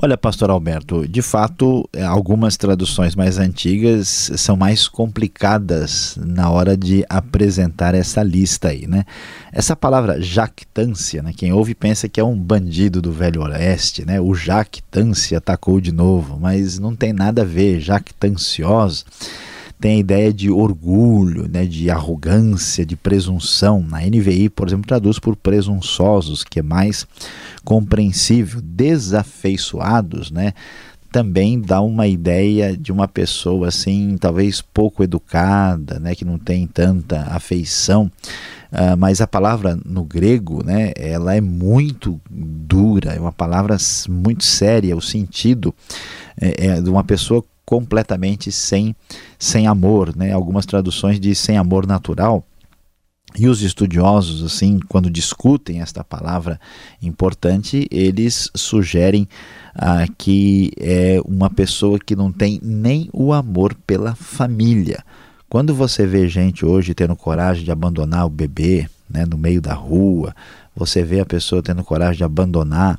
Olha, 0.00 0.16
pastor 0.16 0.50
Alberto, 0.50 1.06
de 1.06 1.20
fato, 1.20 1.88
é, 1.92 2.02
algumas 2.02 2.56
traduções 2.56 3.14
mais 3.14 3.38
antigas 3.38 4.32
são 4.36 4.56
mais 4.56 4.88
complicadas 4.88 6.18
na 6.18 6.50
hora 6.50 6.76
de 6.76 7.04
apresentar 7.08 7.94
essa 7.94 8.22
lista 8.22 8.68
aí, 8.68 8.86
né? 8.86 9.04
Essa 9.52 9.76
palavra 9.76 10.20
jactância, 10.20 11.22
né? 11.22 11.32
Quem 11.36 11.52
ouve 11.52 11.74
pensa 11.74 12.08
que 12.08 12.18
é 12.18 12.24
um 12.24 12.38
bandido 12.38 13.02
do 13.02 13.12
Velho 13.12 13.42
Oeste, 13.42 14.04
né? 14.04 14.18
O 14.18 14.34
jactância 14.34 15.36
atacou 15.36 15.78
de 15.80 15.92
novo, 15.92 16.38
mas 16.40 16.78
não 16.78 16.96
tem 16.96 17.12
nada 17.12 17.42
a 17.42 17.44
ver, 17.44 17.78
jactancioso 17.78 19.04
tem 19.82 19.96
a 19.96 19.98
ideia 19.98 20.32
de 20.32 20.48
orgulho, 20.48 21.48
né, 21.50 21.66
de 21.66 21.90
arrogância, 21.90 22.86
de 22.86 22.94
presunção. 22.94 23.82
Na 23.82 24.00
NVI, 24.00 24.48
por 24.48 24.68
exemplo, 24.68 24.86
traduz 24.86 25.18
por 25.18 25.34
presunçosos, 25.34 26.44
que 26.44 26.60
é 26.60 26.62
mais 26.62 27.04
compreensível. 27.64 28.60
Desafeiçoados, 28.62 30.30
né, 30.30 30.54
também 31.10 31.60
dá 31.60 31.80
uma 31.80 32.06
ideia 32.06 32.76
de 32.76 32.92
uma 32.92 33.08
pessoa 33.08 33.68
assim, 33.68 34.16
talvez 34.20 34.60
pouco 34.60 35.02
educada, 35.02 35.98
né, 35.98 36.14
que 36.14 36.24
não 36.24 36.38
tem 36.38 36.64
tanta 36.64 37.22
afeição. 37.22 38.08
Uh, 38.70 38.96
mas 38.96 39.20
a 39.20 39.26
palavra 39.26 39.76
no 39.84 40.04
grego, 40.04 40.64
né, 40.64 40.92
ela 40.94 41.34
é 41.34 41.40
muito 41.40 42.20
dura, 42.30 43.14
é 43.14 43.20
uma 43.20 43.32
palavra 43.32 43.76
muito 44.08 44.44
séria. 44.44 44.96
O 44.96 45.02
sentido 45.02 45.74
é, 46.40 46.68
é 46.68 46.80
de 46.80 46.88
uma 46.88 47.02
pessoa 47.02 47.44
completamente 47.64 48.50
sem, 48.50 48.94
sem 49.38 49.66
amor. 49.66 50.14
Né? 50.16 50.32
Algumas 50.32 50.66
traduções 50.66 51.18
de 51.18 51.34
sem 51.34 51.56
amor 51.56 51.86
natural. 51.86 52.44
E 53.34 53.48
os 53.48 53.62
estudiosos, 53.62 54.42
assim, 54.44 54.78
quando 54.88 55.08
discutem 55.10 55.80
esta 55.80 56.04
palavra 56.04 56.60
importante, 57.02 57.88
eles 57.90 58.50
sugerem 58.54 59.26
ah, 59.74 60.04
que 60.18 60.70
é 60.76 61.18
uma 61.24 61.48
pessoa 61.48 61.98
que 61.98 62.14
não 62.14 62.30
tem 62.30 62.60
nem 62.62 63.08
o 63.12 63.32
amor 63.32 63.74
pela 63.86 64.14
família. 64.14 65.02
Quando 65.48 65.74
você 65.74 66.06
vê 66.06 66.28
gente 66.28 66.64
hoje 66.64 66.94
tendo 66.94 67.16
coragem 67.16 67.64
de 67.64 67.70
abandonar 67.70 68.26
o 68.26 68.30
bebê 68.30 68.86
né, 69.08 69.24
no 69.24 69.38
meio 69.38 69.62
da 69.62 69.72
rua, 69.72 70.34
você 70.74 71.02
vê 71.02 71.20
a 71.20 71.26
pessoa 71.26 71.62
tendo 71.62 71.84
coragem 71.84 72.18
de 72.18 72.24
abandonar 72.24 72.98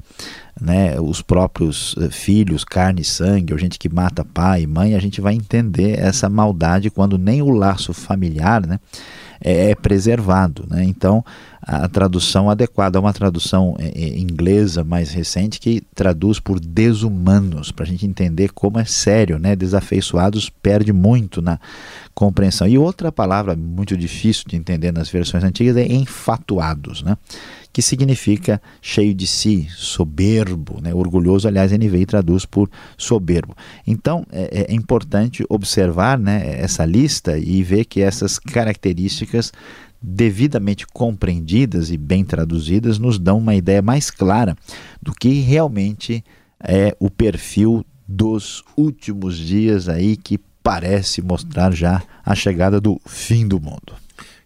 né, 0.64 1.00
os 1.00 1.22
próprios 1.22 1.94
eh, 2.00 2.10
filhos, 2.10 2.64
carne 2.64 3.02
e 3.02 3.06
sangue, 3.06 3.52
ou 3.52 3.60
gente 3.60 3.78
que 3.78 3.90
mata 3.90 4.24
pai 4.24 4.62
e 4.62 4.68
mãe, 4.68 4.96
a 4.96 5.00
gente 5.00 5.20
vai 5.20 5.34
entender 5.34 6.00
essa 6.00 6.30
maldade 6.30 6.90
quando 6.90 7.18
nem 7.18 7.42
o 7.42 7.50
laço 7.50 7.94
familiar 7.94 8.66
né, 8.66 8.80
é, 9.44 9.72
é 9.72 9.76
preservado. 9.76 10.66
Né? 10.70 10.86
Então, 10.86 11.24
a 11.62 11.88
tradução 11.88 12.50
adequada 12.50 12.98
é 12.98 13.02
uma 13.02 13.14
tradução 13.14 13.76
eh, 13.80 13.92
eh, 13.96 14.18
inglesa 14.18 14.84
mais 14.84 15.12
recente 15.12 15.60
que 15.60 15.82
traduz 15.96 16.40
por 16.40 16.60
desumanos, 16.60 17.72
para 17.72 17.84
a 17.84 17.88
gente 17.88 18.06
entender 18.06 18.52
como 18.54 18.80
é 18.80 18.86
sério, 18.86 19.40
né? 19.40 19.56
Desafeiçoados 19.56 20.50
perde 20.50 20.92
muito 20.92 21.42
na 21.42 21.58
compreensão. 22.14 22.68
E 22.68 22.78
outra 22.78 23.14
palavra 23.14 23.56
muito 23.56 23.96
difícil 23.96 24.44
de 24.48 24.58
entender 24.58 24.92
nas 24.92 25.10
versões 25.10 25.44
antigas 25.44 25.78
é 25.78 25.86
enfatuados, 25.86 27.02
né? 27.02 27.18
Que 27.74 27.82
significa 27.82 28.62
cheio 28.80 29.16
de 29.16 29.26
si, 29.26 29.68
soberbo, 29.72 30.80
né? 30.80 30.94
orgulhoso, 30.94 31.48
aliás, 31.48 31.72
NVI 31.72 32.06
traduz 32.06 32.46
por 32.46 32.70
soberbo. 32.96 33.56
Então, 33.86 34.24
é, 34.32 34.68
é 34.72 34.74
importante 34.74 35.44
observar 35.50 36.20
né, 36.20 36.60
essa 36.60 36.86
lista 36.86 37.36
e 37.36 37.64
ver 37.64 37.86
que 37.86 38.00
essas 38.00 38.38
características 38.38 39.52
devidamente 40.00 40.86
compreendidas 40.86 41.90
e 41.90 41.98
bem 41.98 42.24
traduzidas 42.24 43.00
nos 43.00 43.18
dão 43.18 43.40
uma 43.40 43.56
ideia 43.56 43.82
mais 43.82 44.12
clara 44.12 44.56
do 45.02 45.14
que 45.14 45.40
realmente 45.40 46.24
é 46.60 46.96
o 47.00 47.10
perfil 47.10 47.84
dos 48.08 48.64
últimos 48.78 49.38
dias 49.38 49.90
aí 49.90 50.16
que 50.16 50.38
parece 50.62 51.22
mostrar 51.22 51.74
já 51.74 52.04
a 52.24 52.36
chegada 52.36 52.80
do 52.80 53.00
fim 53.06 53.48
do 53.48 53.60
mundo. 53.60 54.03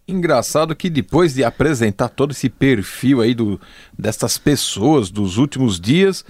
Engraçado 0.07 0.73
que 0.73 0.89
depois 0.89 1.33
de 1.33 1.43
apresentar 1.43 2.07
todo 2.07 2.31
esse 2.31 2.49
perfil 2.49 3.19
aí 3.19 3.35
do, 3.35 3.59
dessas 3.97 4.37
pessoas 4.37 5.09
dos 5.09 5.37
últimos 5.37 5.77
dias, 5.77 6.23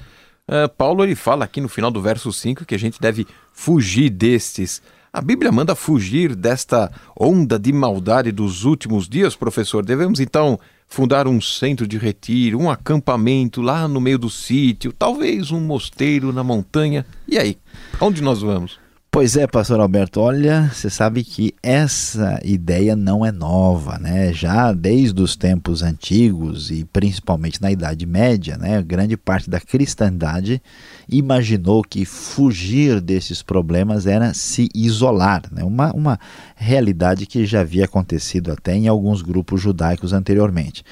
uh, 0.48 0.68
Paulo 0.76 1.04
ele 1.04 1.14
fala 1.14 1.46
aqui 1.46 1.62
no 1.62 1.70
final 1.70 1.92
do 1.92 2.02
verso 2.02 2.34
5 2.34 2.66
que 2.66 2.74
a 2.74 2.80
gente 2.80 3.00
deve 3.00 3.28
fugir 3.54 4.10
destes. 4.10 4.82
A 5.14 5.22
Bíblia 5.22 5.52
manda 5.52 5.76
fugir 5.76 6.36
desta 6.36 6.92
onda 7.16 7.60
de 7.60 7.72
maldade 7.72 8.32
dos 8.32 8.66
últimos 8.66 9.08
dias, 9.08 9.36
professor. 9.36 9.86
Devemos 9.86 10.20
então 10.20 10.60
fundar 10.88 11.28
um 11.28 11.40
centro 11.40 11.88
de 11.88 12.00
retiro, 12.00 12.60
um 12.60 12.72
acampamento 12.72 13.62
lá 13.62 13.88
no 13.88 14.02
meio 14.02 14.18
do 14.18 14.30
sítio, 14.30 14.92
talvez 14.92 15.52
um 15.52 15.60
mosteiro 15.60 16.34
na 16.34 16.44
montanha. 16.44 17.06
E 17.28 17.38
aí, 17.38 17.60
onde 18.02 18.24
nós 18.24 18.42
vamos? 18.42 18.80
Pois 19.18 19.36
é, 19.36 19.48
pastor 19.48 19.80
Alberto, 19.80 20.20
olha, 20.22 20.70
você 20.72 20.92
sabe 20.92 21.24
que 21.24 21.52
essa 21.64 22.40
ideia 22.46 22.96
não 22.96 23.26
é 23.26 23.32
nova, 23.32 23.98
né? 23.98 24.32
Já 24.32 24.72
desde 24.72 25.20
os 25.20 25.36
tempos 25.36 25.82
antigos 25.82 26.70
e 26.70 26.86
principalmente 26.86 27.60
na 27.60 27.72
Idade 27.72 28.06
Média, 28.06 28.60
né, 28.60 28.80
grande 28.84 29.18
parte 29.18 29.50
da 29.50 29.60
cristandade 29.60 30.62
imaginou 31.10 31.82
que 31.82 32.06
fugir 32.06 33.02
desses 33.02 33.42
problemas 33.42 34.06
era 34.06 34.36
se 34.36 34.70
isolar, 34.76 35.42
né? 35.52 35.64
uma, 35.64 35.92
uma 35.94 36.20
realidade 36.56 37.26
que 37.26 37.44
já 37.44 37.62
havia 37.62 37.86
acontecido 37.86 38.52
até 38.52 38.76
em 38.76 38.88
alguns 38.88 39.24
grupos 39.24 39.60
judaicos 39.60 40.14
anteriormente. 40.14 40.84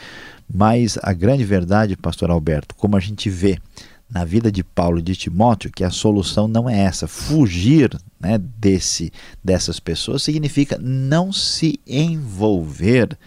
Mas 0.51 0.97
a 1.03 1.13
grande 1.13 1.43
verdade, 1.43 1.95
pastor 1.95 2.31
Alberto, 2.31 2.73
como 2.73 2.97
a 2.97 2.99
gente 2.99 3.29
vê 3.29 3.59
na 4.09 4.23
vida 4.23 4.51
de 4.51 4.63
Paulo 4.63 4.99
e 4.99 5.01
de 5.01 5.15
Timóteo 5.15 5.71
que 5.71 5.83
a 5.83 5.89
solução 5.89 6.47
não 6.47 6.69
é 6.69 6.79
essa. 6.79 7.07
Fugir 7.07 7.97
né, 8.19 8.37
desse, 8.37 9.11
dessas 9.43 9.79
pessoas 9.79 10.23
significa 10.23 10.77
não 10.81 11.31
se 11.31 11.79
envolver 11.87 13.17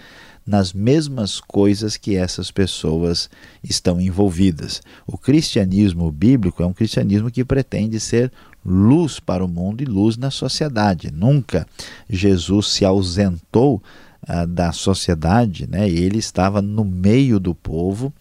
nas 0.47 0.73
mesmas 0.73 1.41
coisas 1.41 1.99
que 1.99 2.17
essas 2.17 2.51
pessoas 2.51 3.29
estão 3.63 4.01
envolvidas. 4.01 4.81
O 5.07 5.19
cristianismo 5.19 6.11
bíblico 6.11 6.63
é 6.63 6.67
um 6.67 6.73
cristianismo 6.73 7.31
que 7.31 7.45
pretende 7.45 8.01
ser 8.01 8.33
luz 8.65 9.21
para 9.21 9.45
o 9.45 9.49
mundo 9.49 9.83
e 9.83 9.85
luz 9.85 10.17
na 10.17 10.31
sociedade. 10.31 11.11
Nunca 11.13 11.67
Jesus 12.09 12.69
se 12.69 12.85
ausentou 12.85 13.83
ah, 14.27 14.47
da 14.47 14.73
sociedade, 14.73 15.69
né? 15.69 15.89
ele 15.89 16.19
estava 16.19 16.63
no 16.63 16.85
meio 16.85 17.39
do 17.39 17.55
povo 17.55 18.13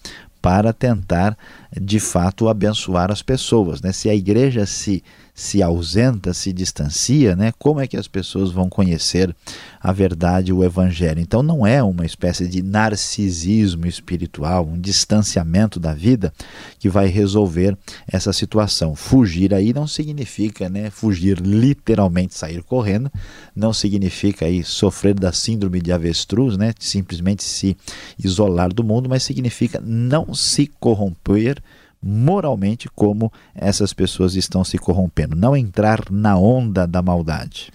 para 0.41 0.73
tentar 0.73 1.37
de 1.79 1.99
fato 1.99 2.47
abençoar 2.47 3.11
as 3.11 3.21
pessoas. 3.21 3.81
Né? 3.81 3.91
Se 3.91 4.09
a 4.09 4.15
igreja 4.15 4.65
se, 4.65 5.03
se 5.37 5.61
ausenta, 5.61 6.33
se 6.33 6.51
distancia, 6.51 7.35
né? 7.35 7.53
como 7.59 7.79
é 7.79 7.85
que 7.85 7.95
as 7.95 8.07
pessoas 8.07 8.51
vão 8.51 8.67
conhecer 8.67 9.35
a 9.79 9.91
verdade, 9.93 10.51
o 10.51 10.63
evangelho. 10.63 11.19
Então 11.21 11.43
não 11.43 11.65
é 11.65 11.81
uma 11.83 12.07
espécie 12.07 12.47
de 12.47 12.63
narcisismo 12.63 13.85
espiritual, 13.85 14.65
um 14.67 14.81
distanciamento 14.81 15.79
da 15.79 15.93
vida 15.93 16.33
que 16.79 16.89
vai 16.89 17.05
resolver 17.05 17.77
essa 18.07 18.33
situação. 18.33 18.95
Fugir 18.95 19.53
aí 19.53 19.71
não 19.73 19.85
significa, 19.85 20.67
né, 20.69 20.89
fugir 20.89 21.39
literalmente 21.39 22.35
sair 22.35 22.63
correndo, 22.63 23.11
não 23.55 23.71
significa 23.71 24.45
aí 24.45 24.63
sofrer 24.63 25.13
da 25.13 25.31
síndrome 25.31 25.79
de 25.79 25.91
avestruz, 25.91 26.57
né, 26.57 26.73
simplesmente 26.79 27.43
se 27.43 27.77
isolar 28.17 28.73
do 28.73 28.83
mundo, 28.83 29.07
mas 29.07 29.21
significa 29.21 29.79
não 29.85 30.33
se 30.33 30.65
corromper 30.79 31.61
moralmente 32.01 32.89
como 32.93 33.31
essas 33.55 33.93
pessoas 33.93 34.35
estão 34.35 34.63
se 34.63 34.77
corrompendo, 34.77 35.35
não 35.35 35.55
entrar 35.55 36.09
na 36.09 36.37
onda 36.37 36.85
da 36.85 37.01
maldade. 37.01 37.71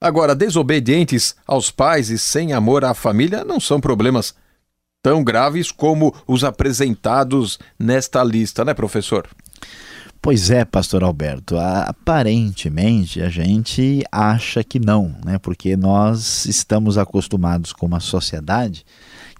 Agora, 0.00 0.34
desobedientes 0.34 1.34
aos 1.46 1.70
pais 1.70 2.10
e 2.10 2.18
sem 2.18 2.52
amor 2.52 2.84
à 2.84 2.92
família 2.92 3.44
não 3.44 3.58
são 3.58 3.80
problemas 3.80 4.34
tão 5.02 5.24
graves 5.24 5.70
como 5.70 6.14
os 6.26 6.44
apresentados 6.44 7.58
nesta 7.78 8.22
lista, 8.22 8.64
né, 8.64 8.74
professor? 8.74 9.28
Pois 10.20 10.50
é, 10.50 10.64
pastor 10.64 11.04
Alberto. 11.04 11.58
Aparentemente 11.58 13.20
a 13.20 13.28
gente 13.28 14.02
acha 14.10 14.64
que 14.64 14.78
não, 14.78 15.14
né? 15.22 15.38
Porque 15.38 15.76
nós 15.76 16.46
estamos 16.46 16.96
acostumados 16.96 17.74
com 17.74 17.84
uma 17.84 18.00
sociedade 18.00 18.86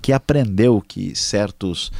que 0.02 0.12
aprendeu 0.12 0.82
que 0.86 1.16
certos 1.16 1.90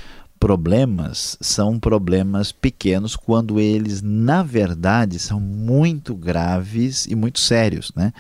problemas 0.45 1.39
são 1.41 1.79
problemas 1.79 2.53
pequenos 2.53 3.17
quando 3.17 3.59
eles, 3.59 4.03
na 4.03 4.43
verdade, 4.43 5.19
são 5.19 5.41
muito 5.41 6.15
graves 6.15 7.07
e 7.07 7.15
muito 7.15 7.41
sérios. 7.41 7.91
Né? 7.97 8.13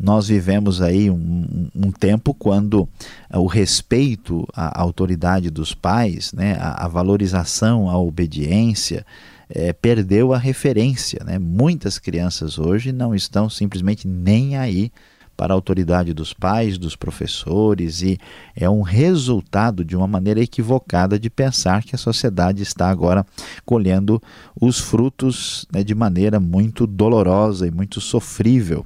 Nós 0.00 0.28
vivemos 0.28 0.80
aí 0.80 1.10
um, 1.10 1.68
um 1.74 1.92
tempo 1.92 2.32
quando 2.32 2.88
o 3.30 3.46
respeito 3.46 4.48
à 4.54 4.80
autoridade 4.80 5.50
dos 5.50 5.74
pais, 5.74 6.32
né, 6.32 6.56
a, 6.58 6.86
a 6.86 6.88
valorização, 6.88 7.90
a 7.90 7.98
obediência, 7.98 9.04
é, 9.50 9.70
perdeu 9.74 10.32
a 10.32 10.38
referência. 10.38 11.22
Né? 11.26 11.38
Muitas 11.38 11.98
crianças 11.98 12.58
hoje 12.58 12.90
não 12.90 13.14
estão 13.14 13.50
simplesmente 13.50 14.08
nem 14.08 14.56
aí 14.56 14.90
para 15.36 15.52
a 15.52 15.56
autoridade 15.56 16.14
dos 16.14 16.32
pais, 16.32 16.78
dos 16.78 16.96
professores, 16.96 18.02
e 18.02 18.18
é 18.54 18.68
um 18.68 18.82
resultado 18.82 19.84
de 19.84 19.96
uma 19.96 20.06
maneira 20.06 20.40
equivocada 20.40 21.18
de 21.18 21.28
pensar 21.28 21.82
que 21.82 21.94
a 21.94 21.98
sociedade 21.98 22.62
está 22.62 22.88
agora 22.88 23.26
colhendo 23.64 24.20
os 24.60 24.78
frutos 24.78 25.66
né, 25.72 25.84
de 25.84 25.94
maneira 25.94 26.40
muito 26.40 26.86
dolorosa 26.86 27.66
e 27.66 27.70
muito 27.70 28.00
sofrível. 28.00 28.84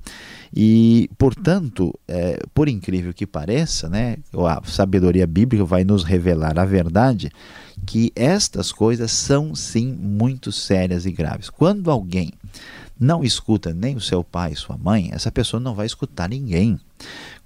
E, 0.55 1.09
portanto, 1.17 1.95
é, 2.09 2.41
por 2.53 2.69
incrível 2.69 3.15
que 3.15 3.27
pareça, 3.27 3.89
né, 3.89 4.17
a 4.35 4.61
sabedoria 4.65 5.27
bíblica 5.27 5.65
vai 5.65 5.85
nos 5.85 6.03
revelar 6.03 6.59
a 6.59 6.65
verdade 6.65 7.31
que 7.87 8.13
estas 8.15 8.73
coisas 8.73 9.11
são 9.13 9.55
sim 9.55 9.93
muito 9.93 10.51
sérias 10.51 11.07
e 11.07 11.13
graves. 11.13 11.49
Quando 11.49 11.91
alguém 11.91 12.33
não 13.01 13.25
escuta 13.25 13.73
nem 13.73 13.97
o 13.97 14.01
seu 14.01 14.23
pai, 14.23 14.55
sua 14.55 14.77
mãe, 14.77 15.09
essa 15.11 15.33
pessoa 15.33 15.59
não 15.59 15.75
vai 15.75 15.87
escutar 15.87 16.29
ninguém. 16.29 16.79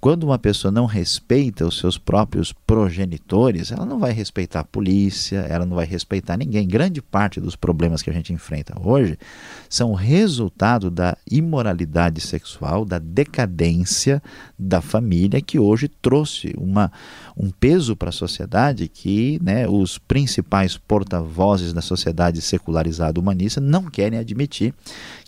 Quando 0.05 0.23
uma 0.25 0.37
pessoa 0.37 0.71
não 0.71 0.85
respeita 0.85 1.65
os 1.65 1.79
seus 1.79 1.97
próprios 1.97 2.53
progenitores, 2.53 3.71
ela 3.71 3.85
não 3.85 3.97
vai 3.97 4.11
respeitar 4.11 4.59
a 4.59 4.63
polícia, 4.63 5.37
ela 5.49 5.65
não 5.65 5.75
vai 5.75 5.85
respeitar 5.87 6.37
ninguém. 6.37 6.67
Grande 6.67 7.01
parte 7.01 7.41
dos 7.41 7.55
problemas 7.55 8.03
que 8.03 8.11
a 8.11 8.13
gente 8.13 8.31
enfrenta 8.31 8.79
hoje 8.79 9.17
são 9.67 9.93
resultado 9.93 10.91
da 10.91 11.17
imoralidade 11.29 12.21
sexual, 12.21 12.85
da 12.85 12.99
decadência 12.99 14.21
da 14.59 14.79
família, 14.79 15.41
que 15.41 15.57
hoje 15.57 15.87
trouxe 15.87 16.53
uma, 16.55 16.91
um 17.35 17.49
peso 17.49 17.95
para 17.95 18.09
a 18.09 18.13
sociedade 18.13 18.87
que 18.87 19.39
né, 19.41 19.67
os 19.67 19.97
principais 19.97 20.77
porta-vozes 20.77 21.73
da 21.73 21.81
sociedade 21.81 22.41
secularizada 22.41 23.19
humanista 23.19 23.59
não 23.59 23.85
querem 23.85 24.19
admitir 24.19 24.71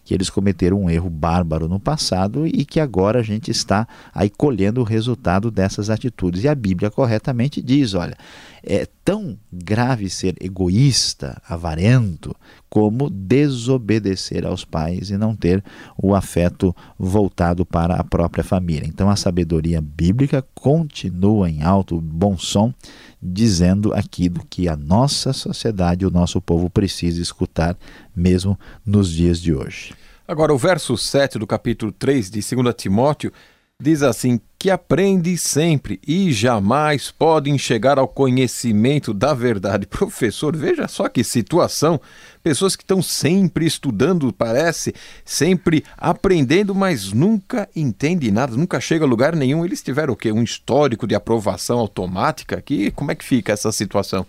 que 0.08 0.14
eles 0.14 0.30
cometeram 0.30 0.82
um 0.82 0.90
erro 0.90 1.10
bárbaro 1.10 1.68
no 1.68 1.82
passado 1.82 2.48
e 2.48 2.64
que 2.64 2.80
agora 2.80 3.20
a 3.20 3.22
gente 3.24 3.52
está 3.52 3.86
aí 4.18 4.32
colhendo 4.32 4.82
o 4.82 4.84
resultado 4.84 5.52
dessas 5.52 5.92
atitudes. 5.92 6.44
E 6.44 6.48
a 6.48 6.56
Bíblia 6.56 6.90
corretamente 6.90 7.62
diz: 7.62 7.94
olha, 7.94 8.18
é 8.64 8.88
tão 9.06 9.38
grave 9.54 10.10
ser 10.10 10.36
egoísta, 10.42 11.40
avarento, 11.48 12.36
como 12.68 13.12
desobedecer 13.12 14.44
aos 14.44 14.66
pais 14.66 15.12
e 15.12 15.18
não 15.18 15.36
ter 15.36 15.64
o 15.96 16.16
afeto 16.16 16.76
voltado 16.98 17.64
para 17.64 17.94
a 17.94 18.04
própria 18.04 18.44
família. 18.44 18.88
Então 18.88 19.08
a 19.08 19.16
sabedoria 19.16 19.80
bíblica 19.80 20.44
continua 20.56 21.48
em 21.48 21.62
alto 21.62 22.02
bom 22.02 22.36
som, 22.40 22.74
dizendo 23.22 23.94
aquilo 23.94 24.44
que 24.50 24.68
a 24.68 24.76
nossa 24.76 25.32
sociedade, 25.32 26.08
o 26.08 26.12
nosso 26.12 26.42
povo 26.42 26.72
precisa 26.72 27.22
escutar 27.22 27.78
mesmo 28.16 28.60
nos 28.84 29.12
dias 29.12 29.40
de 29.40 29.54
hoje. 29.54 29.94
Agora, 30.28 30.54
o 30.54 30.58
verso 30.58 30.98
7 30.98 31.38
do 31.40 31.48
capítulo 31.48 31.90
3 31.92 32.32
de 32.32 32.42
2 32.42 32.76
Timóteo 32.76 33.32
diz 33.82 34.02
assim: 34.02 34.40
que 34.58 34.72
aprende 34.72 35.38
sempre 35.38 36.00
e 36.06 36.32
jamais 36.32 37.12
podem 37.12 37.58
chegar 37.58 38.00
ao 38.00 38.08
conhecimento 38.08 39.14
da 39.14 39.34
verdade. 39.34 39.86
Professor, 39.88 40.56
veja 40.56 40.88
só 40.88 41.08
que 41.08 41.24
situação. 41.24 42.02
Pessoas 42.44 42.76
que 42.76 42.84
estão 42.84 43.02
sempre 43.02 43.66
estudando, 43.66 44.34
parece, 44.34 44.96
sempre 45.24 45.84
aprendendo, 45.98 46.74
mas 46.74 47.12
nunca 47.12 47.70
entendem 47.76 48.32
nada, 48.32 48.56
nunca 48.56 48.80
chega 48.80 49.06
a 49.06 49.08
lugar 49.08 49.36
nenhum. 49.36 49.64
Eles 49.64 49.84
tiveram 49.84 50.14
o 50.14 50.18
quê? 50.18 50.32
Um 50.32 50.44
histórico 50.44 51.06
de 51.06 51.14
aprovação 51.14 51.78
automática 51.78 52.58
aqui? 52.58 52.90
Como 52.92 53.12
é 53.12 53.16
que 53.16 53.24
fica 53.24 53.54
essa 53.54 53.72
situação? 53.72 54.26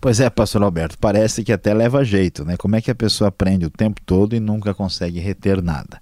Pois 0.00 0.20
é, 0.20 0.30
pastor 0.30 0.62
Alberto, 0.62 0.96
parece 0.96 1.44
que 1.44 1.52
até 1.52 1.74
leva 1.74 2.04
jeito, 2.04 2.44
né? 2.44 2.56
Como 2.56 2.74
é 2.76 2.80
que 2.80 2.90
a 2.90 2.94
pessoa 2.94 3.28
aprende 3.28 3.66
o 3.66 3.70
tempo 3.70 4.00
todo 4.06 4.34
e 4.34 4.40
nunca 4.40 4.72
consegue 4.72 5.18
reter 5.18 5.60
nada? 5.60 6.00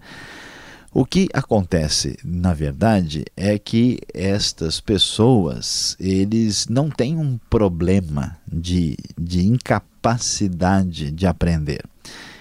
O 0.93 1.05
que 1.05 1.29
acontece, 1.35 2.17
na 2.25 2.55
verdade, 2.55 3.25
é 3.37 3.59
que 3.59 3.99
estas 4.15 4.81
pessoas, 4.81 5.95
eles 6.01 6.67
não 6.67 6.89
têm 6.89 7.17
um 7.19 7.39
problema 7.51 8.39
de, 8.51 8.97
de 9.19 9.47
incapacidade 9.47 11.11
de 11.11 11.27
aprender. 11.27 11.85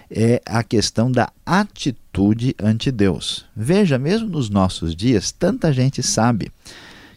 É 0.10 0.42
a 0.46 0.64
questão 0.64 1.12
da 1.12 1.30
atitude 1.46 2.56
ante 2.58 2.90
Deus. 2.90 3.46
Veja, 3.54 4.00
mesmo 4.00 4.30
nos 4.30 4.50
nossos 4.50 4.96
dias, 4.96 5.34
tanta 5.34 5.74
gente 5.74 6.02
sabe 6.02 6.50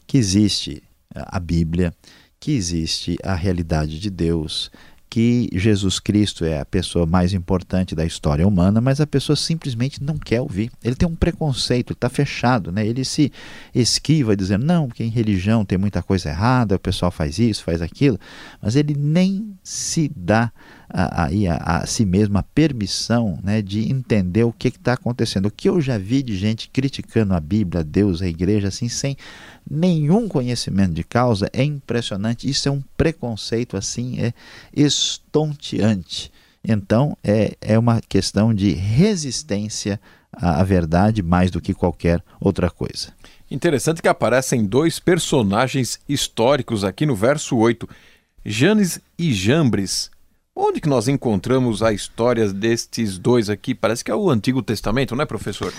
que 0.09 0.19
existe 0.19 0.83
a 1.15 1.39
Bíblia, 1.39 1.95
que 2.41 2.51
existe 2.51 3.17
a 3.23 3.35
realidade 3.35 4.01
de 4.01 4.11
Deus, 4.11 4.71
que 5.11 5.49
Jesus 5.53 5.99
Cristo 5.99 6.45
é 6.45 6.61
a 6.61 6.65
pessoa 6.65 7.05
mais 7.05 7.35
importante 7.35 7.97
da 7.97 8.07
história 8.07 8.47
humana, 8.47 8.81
mas 8.81 9.01
a 9.01 9.07
pessoa 9.07 9.35
simplesmente 9.35 10.01
não 10.01 10.17
quer 10.17 10.41
ouvir. 10.41 10.71
Ele 10.85 10.95
tem 10.95 11.09
um 11.09 11.17
preconceito, 11.17 11.93
está 11.93 12.09
fechado, 12.09 12.71
né? 12.71 12.87
ele 12.87 13.05
se 13.05 13.33
esquiva 13.75 14.37
dizendo, 14.37 14.65
não, 14.65 14.87
porque 14.87 15.03
em 15.03 15.11
religião 15.11 15.65
tem 15.65 15.77
muita 15.77 16.01
coisa 16.01 16.31
errada, 16.31 16.77
o 16.77 16.79
pessoal 16.79 17.11
faz 17.11 17.41
isso, 17.41 17.65
faz 17.65 17.83
aquilo, 17.83 18.21
mas 18.63 18.77
ele 18.77 18.95
nem 18.95 19.53
se 19.65 20.09
dá 20.15 20.53
a, 20.93 21.25
a, 21.25 21.77
a, 21.79 21.87
si 21.87 22.05
mesmo 22.05 22.37
a 22.37 22.43
permissão 22.43 23.39
né, 23.43 23.63
de 23.63 23.91
entender 23.91 24.45
o 24.45 24.53
que 24.53 24.69
está 24.69 24.95
acontecendo. 24.95 25.47
O 25.47 25.51
que 25.51 25.69
eu 25.69 25.81
já 25.81 25.97
vi 25.97 26.23
de 26.23 26.37
gente 26.37 26.69
criticando 26.69 27.35
a 27.35 27.41
Bíblia, 27.41 27.85
Deus, 27.85 28.21
a 28.21 28.27
igreja, 28.27 28.69
assim, 28.69 28.89
sem 28.89 29.17
nenhum 29.71 30.29
conhecimento 30.29 30.93
de 30.93 31.05
causa, 31.05 31.49
é 31.53 31.63
impressionante. 31.63 32.49
Isso 32.49 32.69
é 32.69 32.73
um 32.73 32.83
preconceito, 32.97 33.77
assim, 33.77 34.21
é 34.21 34.33
estonteante. 34.75 36.33
Então, 36.63 37.17
é, 37.23 37.57
é 37.61 37.79
uma 37.79 38.01
questão 38.01 38.53
de 38.53 38.73
resistência 38.73 40.01
à 40.33 40.63
verdade 40.63 41.23
mais 41.23 41.51
do 41.51 41.61
que 41.61 41.73
qualquer 41.73 42.23
outra 42.41 42.71
coisa. 42.71 43.09
Interessante 43.51 44.01
que 44.01 44.09
aparecem 44.09 44.65
dois 44.65 44.99
personagens 44.99 45.99
históricos 46.09 46.85
aqui 46.85 47.05
no 47.05 47.17
verso 47.17 47.57
8, 47.57 47.89
Janes 48.45 49.01
e 49.19 49.33
Jambres. 49.33 50.11
Onde 50.63 50.79
que 50.79 50.91
nós 50.91 51.09
encontramos 51.09 51.83
a 51.83 51.91
história 51.91 52.53
destes 52.53 53.17
dois 53.17 53.49
aqui? 53.49 53.75
Parece 53.75 54.05
que 54.05 54.11
é 54.11 54.15
o 54.15 54.29
Antigo 54.29 54.63
Testamento, 54.63 55.17
não 55.17 55.23
é, 55.23 55.27
professor? 55.27 55.73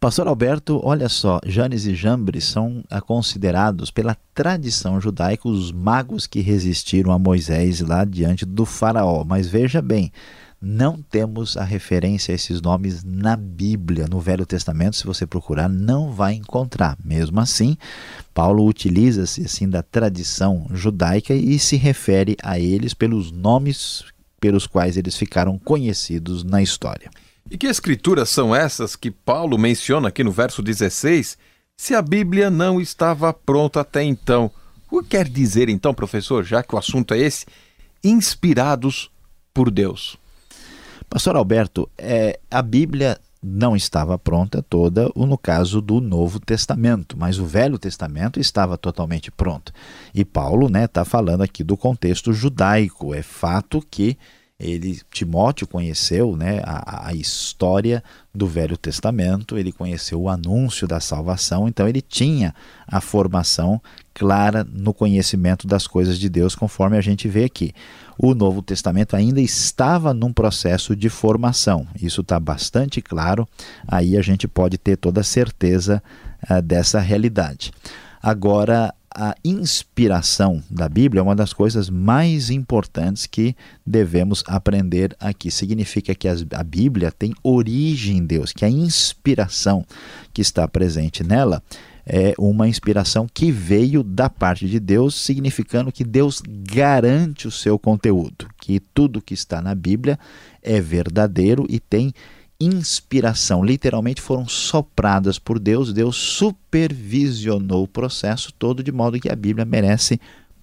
Pastor 0.00 0.26
Alberto, 0.26 0.80
olha 0.82 1.08
só, 1.08 1.38
Janes 1.46 1.86
e 1.86 1.94
Jambres 1.94 2.44
são 2.44 2.82
ah, 2.90 3.00
considerados 3.00 3.92
pela 3.92 4.16
tradição 4.34 5.00
judaica 5.00 5.48
os 5.48 5.70
magos 5.70 6.26
que 6.26 6.40
resistiram 6.40 7.12
a 7.12 7.20
Moisés 7.20 7.80
lá 7.80 8.04
diante 8.04 8.44
do 8.44 8.66
faraó. 8.66 9.22
Mas 9.24 9.46
veja 9.46 9.80
bem, 9.80 10.12
não 10.60 11.00
temos 11.00 11.56
a 11.56 11.62
referência 11.62 12.32
a 12.32 12.34
esses 12.34 12.60
nomes 12.60 13.04
na 13.04 13.36
Bíblia, 13.36 14.06
no 14.08 14.20
Velho 14.20 14.44
Testamento, 14.44 14.96
se 14.96 15.06
você 15.06 15.26
procurar, 15.26 15.68
não 15.68 16.12
vai 16.12 16.34
encontrar. 16.34 16.96
Mesmo 17.04 17.38
assim, 17.40 17.76
Paulo 18.34 18.66
utiliza-se 18.66 19.44
assim 19.44 19.68
da 19.68 19.82
tradição 19.82 20.66
judaica 20.72 21.32
e 21.32 21.58
se 21.58 21.76
refere 21.76 22.36
a 22.42 22.58
eles 22.58 22.92
pelos 22.92 23.30
nomes 23.30 24.04
pelos 24.40 24.66
quais 24.66 24.96
eles 24.96 25.16
ficaram 25.16 25.58
conhecidos 25.58 26.44
na 26.44 26.62
história. 26.62 27.10
E 27.50 27.56
que 27.56 27.66
escrituras 27.66 28.28
são 28.28 28.54
essas 28.54 28.94
que 28.94 29.10
Paulo 29.10 29.56
menciona 29.56 30.08
aqui 30.08 30.22
no 30.22 30.30
verso 30.30 30.62
16, 30.62 31.38
se 31.76 31.94
a 31.94 32.02
Bíblia 32.02 32.50
não 32.50 32.80
estava 32.80 33.32
pronta 33.32 33.80
até 33.80 34.02
então? 34.02 34.50
O 34.90 35.02
que 35.02 35.10
quer 35.10 35.28
dizer 35.28 35.68
então, 35.68 35.94
professor, 35.94 36.44
já 36.44 36.62
que 36.62 36.74
o 36.74 36.78
assunto 36.78 37.14
é 37.14 37.18
esse, 37.18 37.46
inspirados 38.02 39.10
por 39.54 39.70
Deus? 39.70 40.18
Pastor 41.08 41.36
Alberto, 41.36 41.88
é, 41.96 42.38
a 42.50 42.60
Bíblia 42.60 43.18
não 43.42 43.76
estava 43.76 44.18
pronta 44.18 44.62
toda 44.62 45.10
no 45.24 45.38
caso 45.38 45.80
do 45.80 46.00
Novo 46.00 46.40
Testamento, 46.40 47.16
mas 47.16 47.38
o 47.38 47.46
Velho 47.46 47.78
Testamento 47.78 48.40
estava 48.40 48.76
totalmente 48.76 49.30
pronto. 49.30 49.72
E 50.14 50.24
Paulo 50.24 50.66
está 50.66 50.78
né, 50.78 50.86
tá 50.86 51.04
falando 51.04 51.42
aqui 51.42 51.62
do 51.62 51.76
contexto 51.76 52.32
judaico. 52.32 53.14
É 53.14 53.22
fato 53.22 53.84
que 53.90 54.18
ele 54.58 55.00
Timóteo 55.10 55.68
conheceu 55.68 56.36
né, 56.36 56.60
a, 56.64 57.08
a, 57.08 57.14
história 57.14 58.02
do 58.34 58.44
Velho 58.44 58.76
Testamento, 58.76 59.56
ele 59.56 59.70
conheceu 59.70 60.20
o 60.20 60.28
anúncio 60.28 60.86
da 60.88 60.98
salvação, 60.98 61.68
então 61.68 61.86
ele 61.86 62.02
tinha 62.02 62.52
a 62.86 63.00
formação 63.00 63.80
clara 64.12 64.64
no 64.64 64.92
conhecimento 64.92 65.64
das 65.64 65.86
coisas 65.86 66.18
de 66.18 66.28
Deus, 66.28 66.56
conforme 66.56 66.96
a 66.96 67.00
gente 67.00 67.28
vê 67.28 67.44
aqui. 67.44 67.72
O 68.18 68.34
Novo 68.34 68.60
Testamento 68.60 69.14
ainda 69.14 69.40
estava 69.40 70.12
num 70.12 70.32
processo 70.32 70.96
de 70.96 71.08
formação, 71.08 71.86
isso 72.00 72.22
está 72.22 72.40
bastante 72.40 73.00
claro, 73.00 73.46
aí 73.86 74.16
a 74.16 74.22
gente 74.22 74.48
pode 74.48 74.76
ter 74.76 74.96
toda 74.96 75.20
a 75.20 75.24
certeza 75.24 76.02
uh, 76.50 76.60
dessa 76.60 76.98
realidade. 76.98 77.70
Agora, 78.20 78.92
a 79.20 79.34
inspiração 79.44 80.62
da 80.70 80.88
Bíblia 80.88 81.18
é 81.18 81.22
uma 81.24 81.34
das 81.34 81.52
coisas 81.52 81.90
mais 81.90 82.50
importantes 82.50 83.26
que 83.26 83.56
devemos 83.84 84.44
aprender 84.46 85.16
aqui. 85.18 85.50
Significa 85.50 86.14
que 86.14 86.28
a 86.28 86.62
Bíblia 86.62 87.10
tem 87.10 87.34
origem 87.42 88.18
em 88.18 88.24
Deus, 88.24 88.52
que 88.52 88.64
a 88.64 88.70
inspiração 88.70 89.84
que 90.32 90.40
está 90.40 90.68
presente 90.68 91.24
nela 91.24 91.60
é 92.06 92.32
uma 92.38 92.68
inspiração 92.68 93.26
que 93.34 93.50
veio 93.50 94.04
da 94.04 94.30
parte 94.30 94.68
de 94.68 94.78
Deus, 94.78 95.16
significando 95.16 95.90
que 95.90 96.04
Deus 96.04 96.40
garante 96.46 97.48
o 97.48 97.50
seu 97.50 97.76
conteúdo, 97.76 98.46
que 98.60 98.78
tudo 98.78 99.20
que 99.20 99.34
está 99.34 99.60
na 99.60 99.74
Bíblia 99.74 100.16
é 100.62 100.80
verdadeiro 100.80 101.66
e 101.68 101.80
tem 101.80 102.14
inspiração, 102.60 103.64
literalmente 103.64 104.20
foram 104.20 104.48
sopradas 104.48 105.38
por 105.38 105.58
Deus, 105.58 105.92
Deus 105.92 106.16
supervisionou 106.16 107.84
o 107.84 107.88
processo 107.88 108.52
todo 108.52 108.82
de 108.82 108.90
modo 108.90 109.20
que 109.20 109.30
a 109.30 109.36
Bíblia 109.36 109.64
merece 109.64 110.20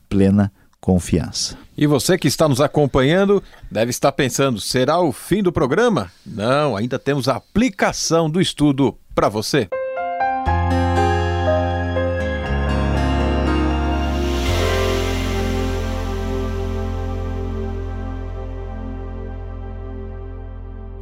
plena 0.10 0.52
confiança. 0.82 1.58
E 1.78 1.88
você 1.88 2.18
que 2.18 2.28
está 2.28 2.48
nos 2.48 2.62
acompanhando 2.62 3.42
deve 3.72 3.90
estar 3.92 4.12
pensando: 4.12 4.60
será 4.60 5.00
o 5.00 5.12
fim 5.12 5.42
do 5.42 5.52
programa? 5.52 6.12
Não, 6.26 6.76
ainda 6.76 7.00
temos 7.00 7.28
a 7.28 7.38
aplicação 7.38 8.30
do 8.30 8.42
estudo 8.42 8.98
para 9.16 9.30
você. 9.30 9.70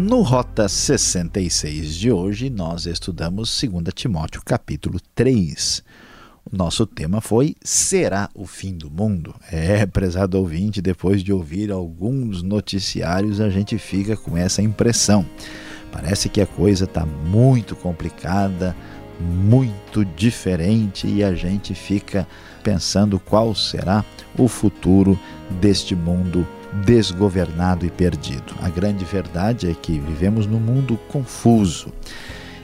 No 0.03 0.21
Rota 0.21 0.67
66 0.67 1.95
de 1.95 2.11
hoje, 2.11 2.49
nós 2.49 2.85
estudamos 2.85 3.57
2 3.61 3.85
Timóteo 3.95 4.41
capítulo 4.43 4.99
3. 5.15 5.81
O 6.43 6.53
nosso 6.53 6.85
tema 6.85 7.21
foi 7.21 7.55
Será 7.63 8.29
o 8.35 8.45
fim 8.45 8.73
do 8.73 8.91
mundo? 8.91 9.33
É, 9.49 9.85
prezado 9.85 10.37
ouvinte, 10.37 10.81
depois 10.81 11.23
de 11.23 11.31
ouvir 11.31 11.71
alguns 11.71 12.43
noticiários, 12.43 13.39
a 13.39 13.49
gente 13.49 13.77
fica 13.77 14.17
com 14.17 14.35
essa 14.35 14.61
impressão. 14.61 15.25
Parece 15.89 16.27
que 16.27 16.41
a 16.41 16.45
coisa 16.45 16.83
está 16.83 17.05
muito 17.05 17.73
complicada, 17.73 18.75
muito 19.21 20.03
diferente 20.03 21.07
e 21.07 21.23
a 21.23 21.33
gente 21.33 21.73
fica 21.73 22.27
pensando 22.61 23.21
qual 23.21 23.55
será 23.55 24.03
o 24.37 24.49
futuro 24.49 25.17
deste 25.61 25.95
mundo 25.95 26.45
desgovernado 26.85 27.85
e 27.85 27.89
perdido. 27.89 28.55
A 28.61 28.69
grande 28.69 29.05
verdade 29.05 29.69
é 29.69 29.73
que 29.73 29.99
vivemos 29.99 30.45
num 30.45 30.59
mundo 30.59 30.97
confuso. 31.09 31.93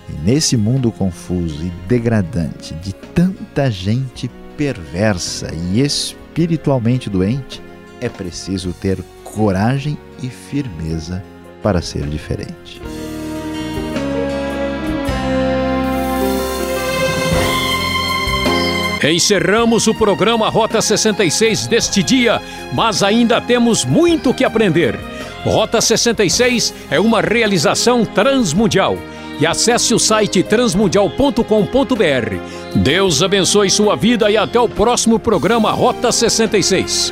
E 0.09 0.13
nesse 0.23 0.57
mundo 0.57 0.91
confuso 0.91 1.63
e 1.63 1.69
degradante 1.87 2.73
de 2.75 2.93
tanta 2.93 3.69
gente 3.69 4.29
perversa 4.57 5.53
e 5.53 5.81
espiritualmente 5.81 7.09
doente, 7.09 7.61
é 8.01 8.09
preciso 8.09 8.73
ter 8.73 8.97
coragem 9.23 9.97
e 10.23 10.27
firmeza 10.27 11.23
para 11.61 11.81
ser 11.81 12.05
diferente. 12.07 12.81
Encerramos 19.03 19.87
o 19.87 19.93
programa 19.93 20.49
Rota 20.49 20.81
66 20.81 21.67
deste 21.67 22.03
dia, 22.03 22.41
mas 22.73 23.01
ainda 23.01 23.39
temos 23.39 23.85
muito 23.85 24.33
que 24.33 24.43
aprender. 24.43 24.99
Rota 25.45 25.79
66 25.79 26.73
é 26.91 26.99
uma 26.99 27.21
realização 27.21 28.03
transmundial. 28.03 28.97
E 29.39 29.47
acesse 29.47 29.93
o 29.93 29.99
site 29.99 30.43
transmundial.com.br. 30.43 32.75
Deus 32.75 33.23
abençoe 33.23 33.69
sua 33.69 33.95
vida 33.95 34.29
e 34.29 34.35
até 34.35 34.59
o 34.59 34.67
próximo 34.67 35.17
programa 35.17 35.71
Rota 35.71 36.11
66. 36.11 37.09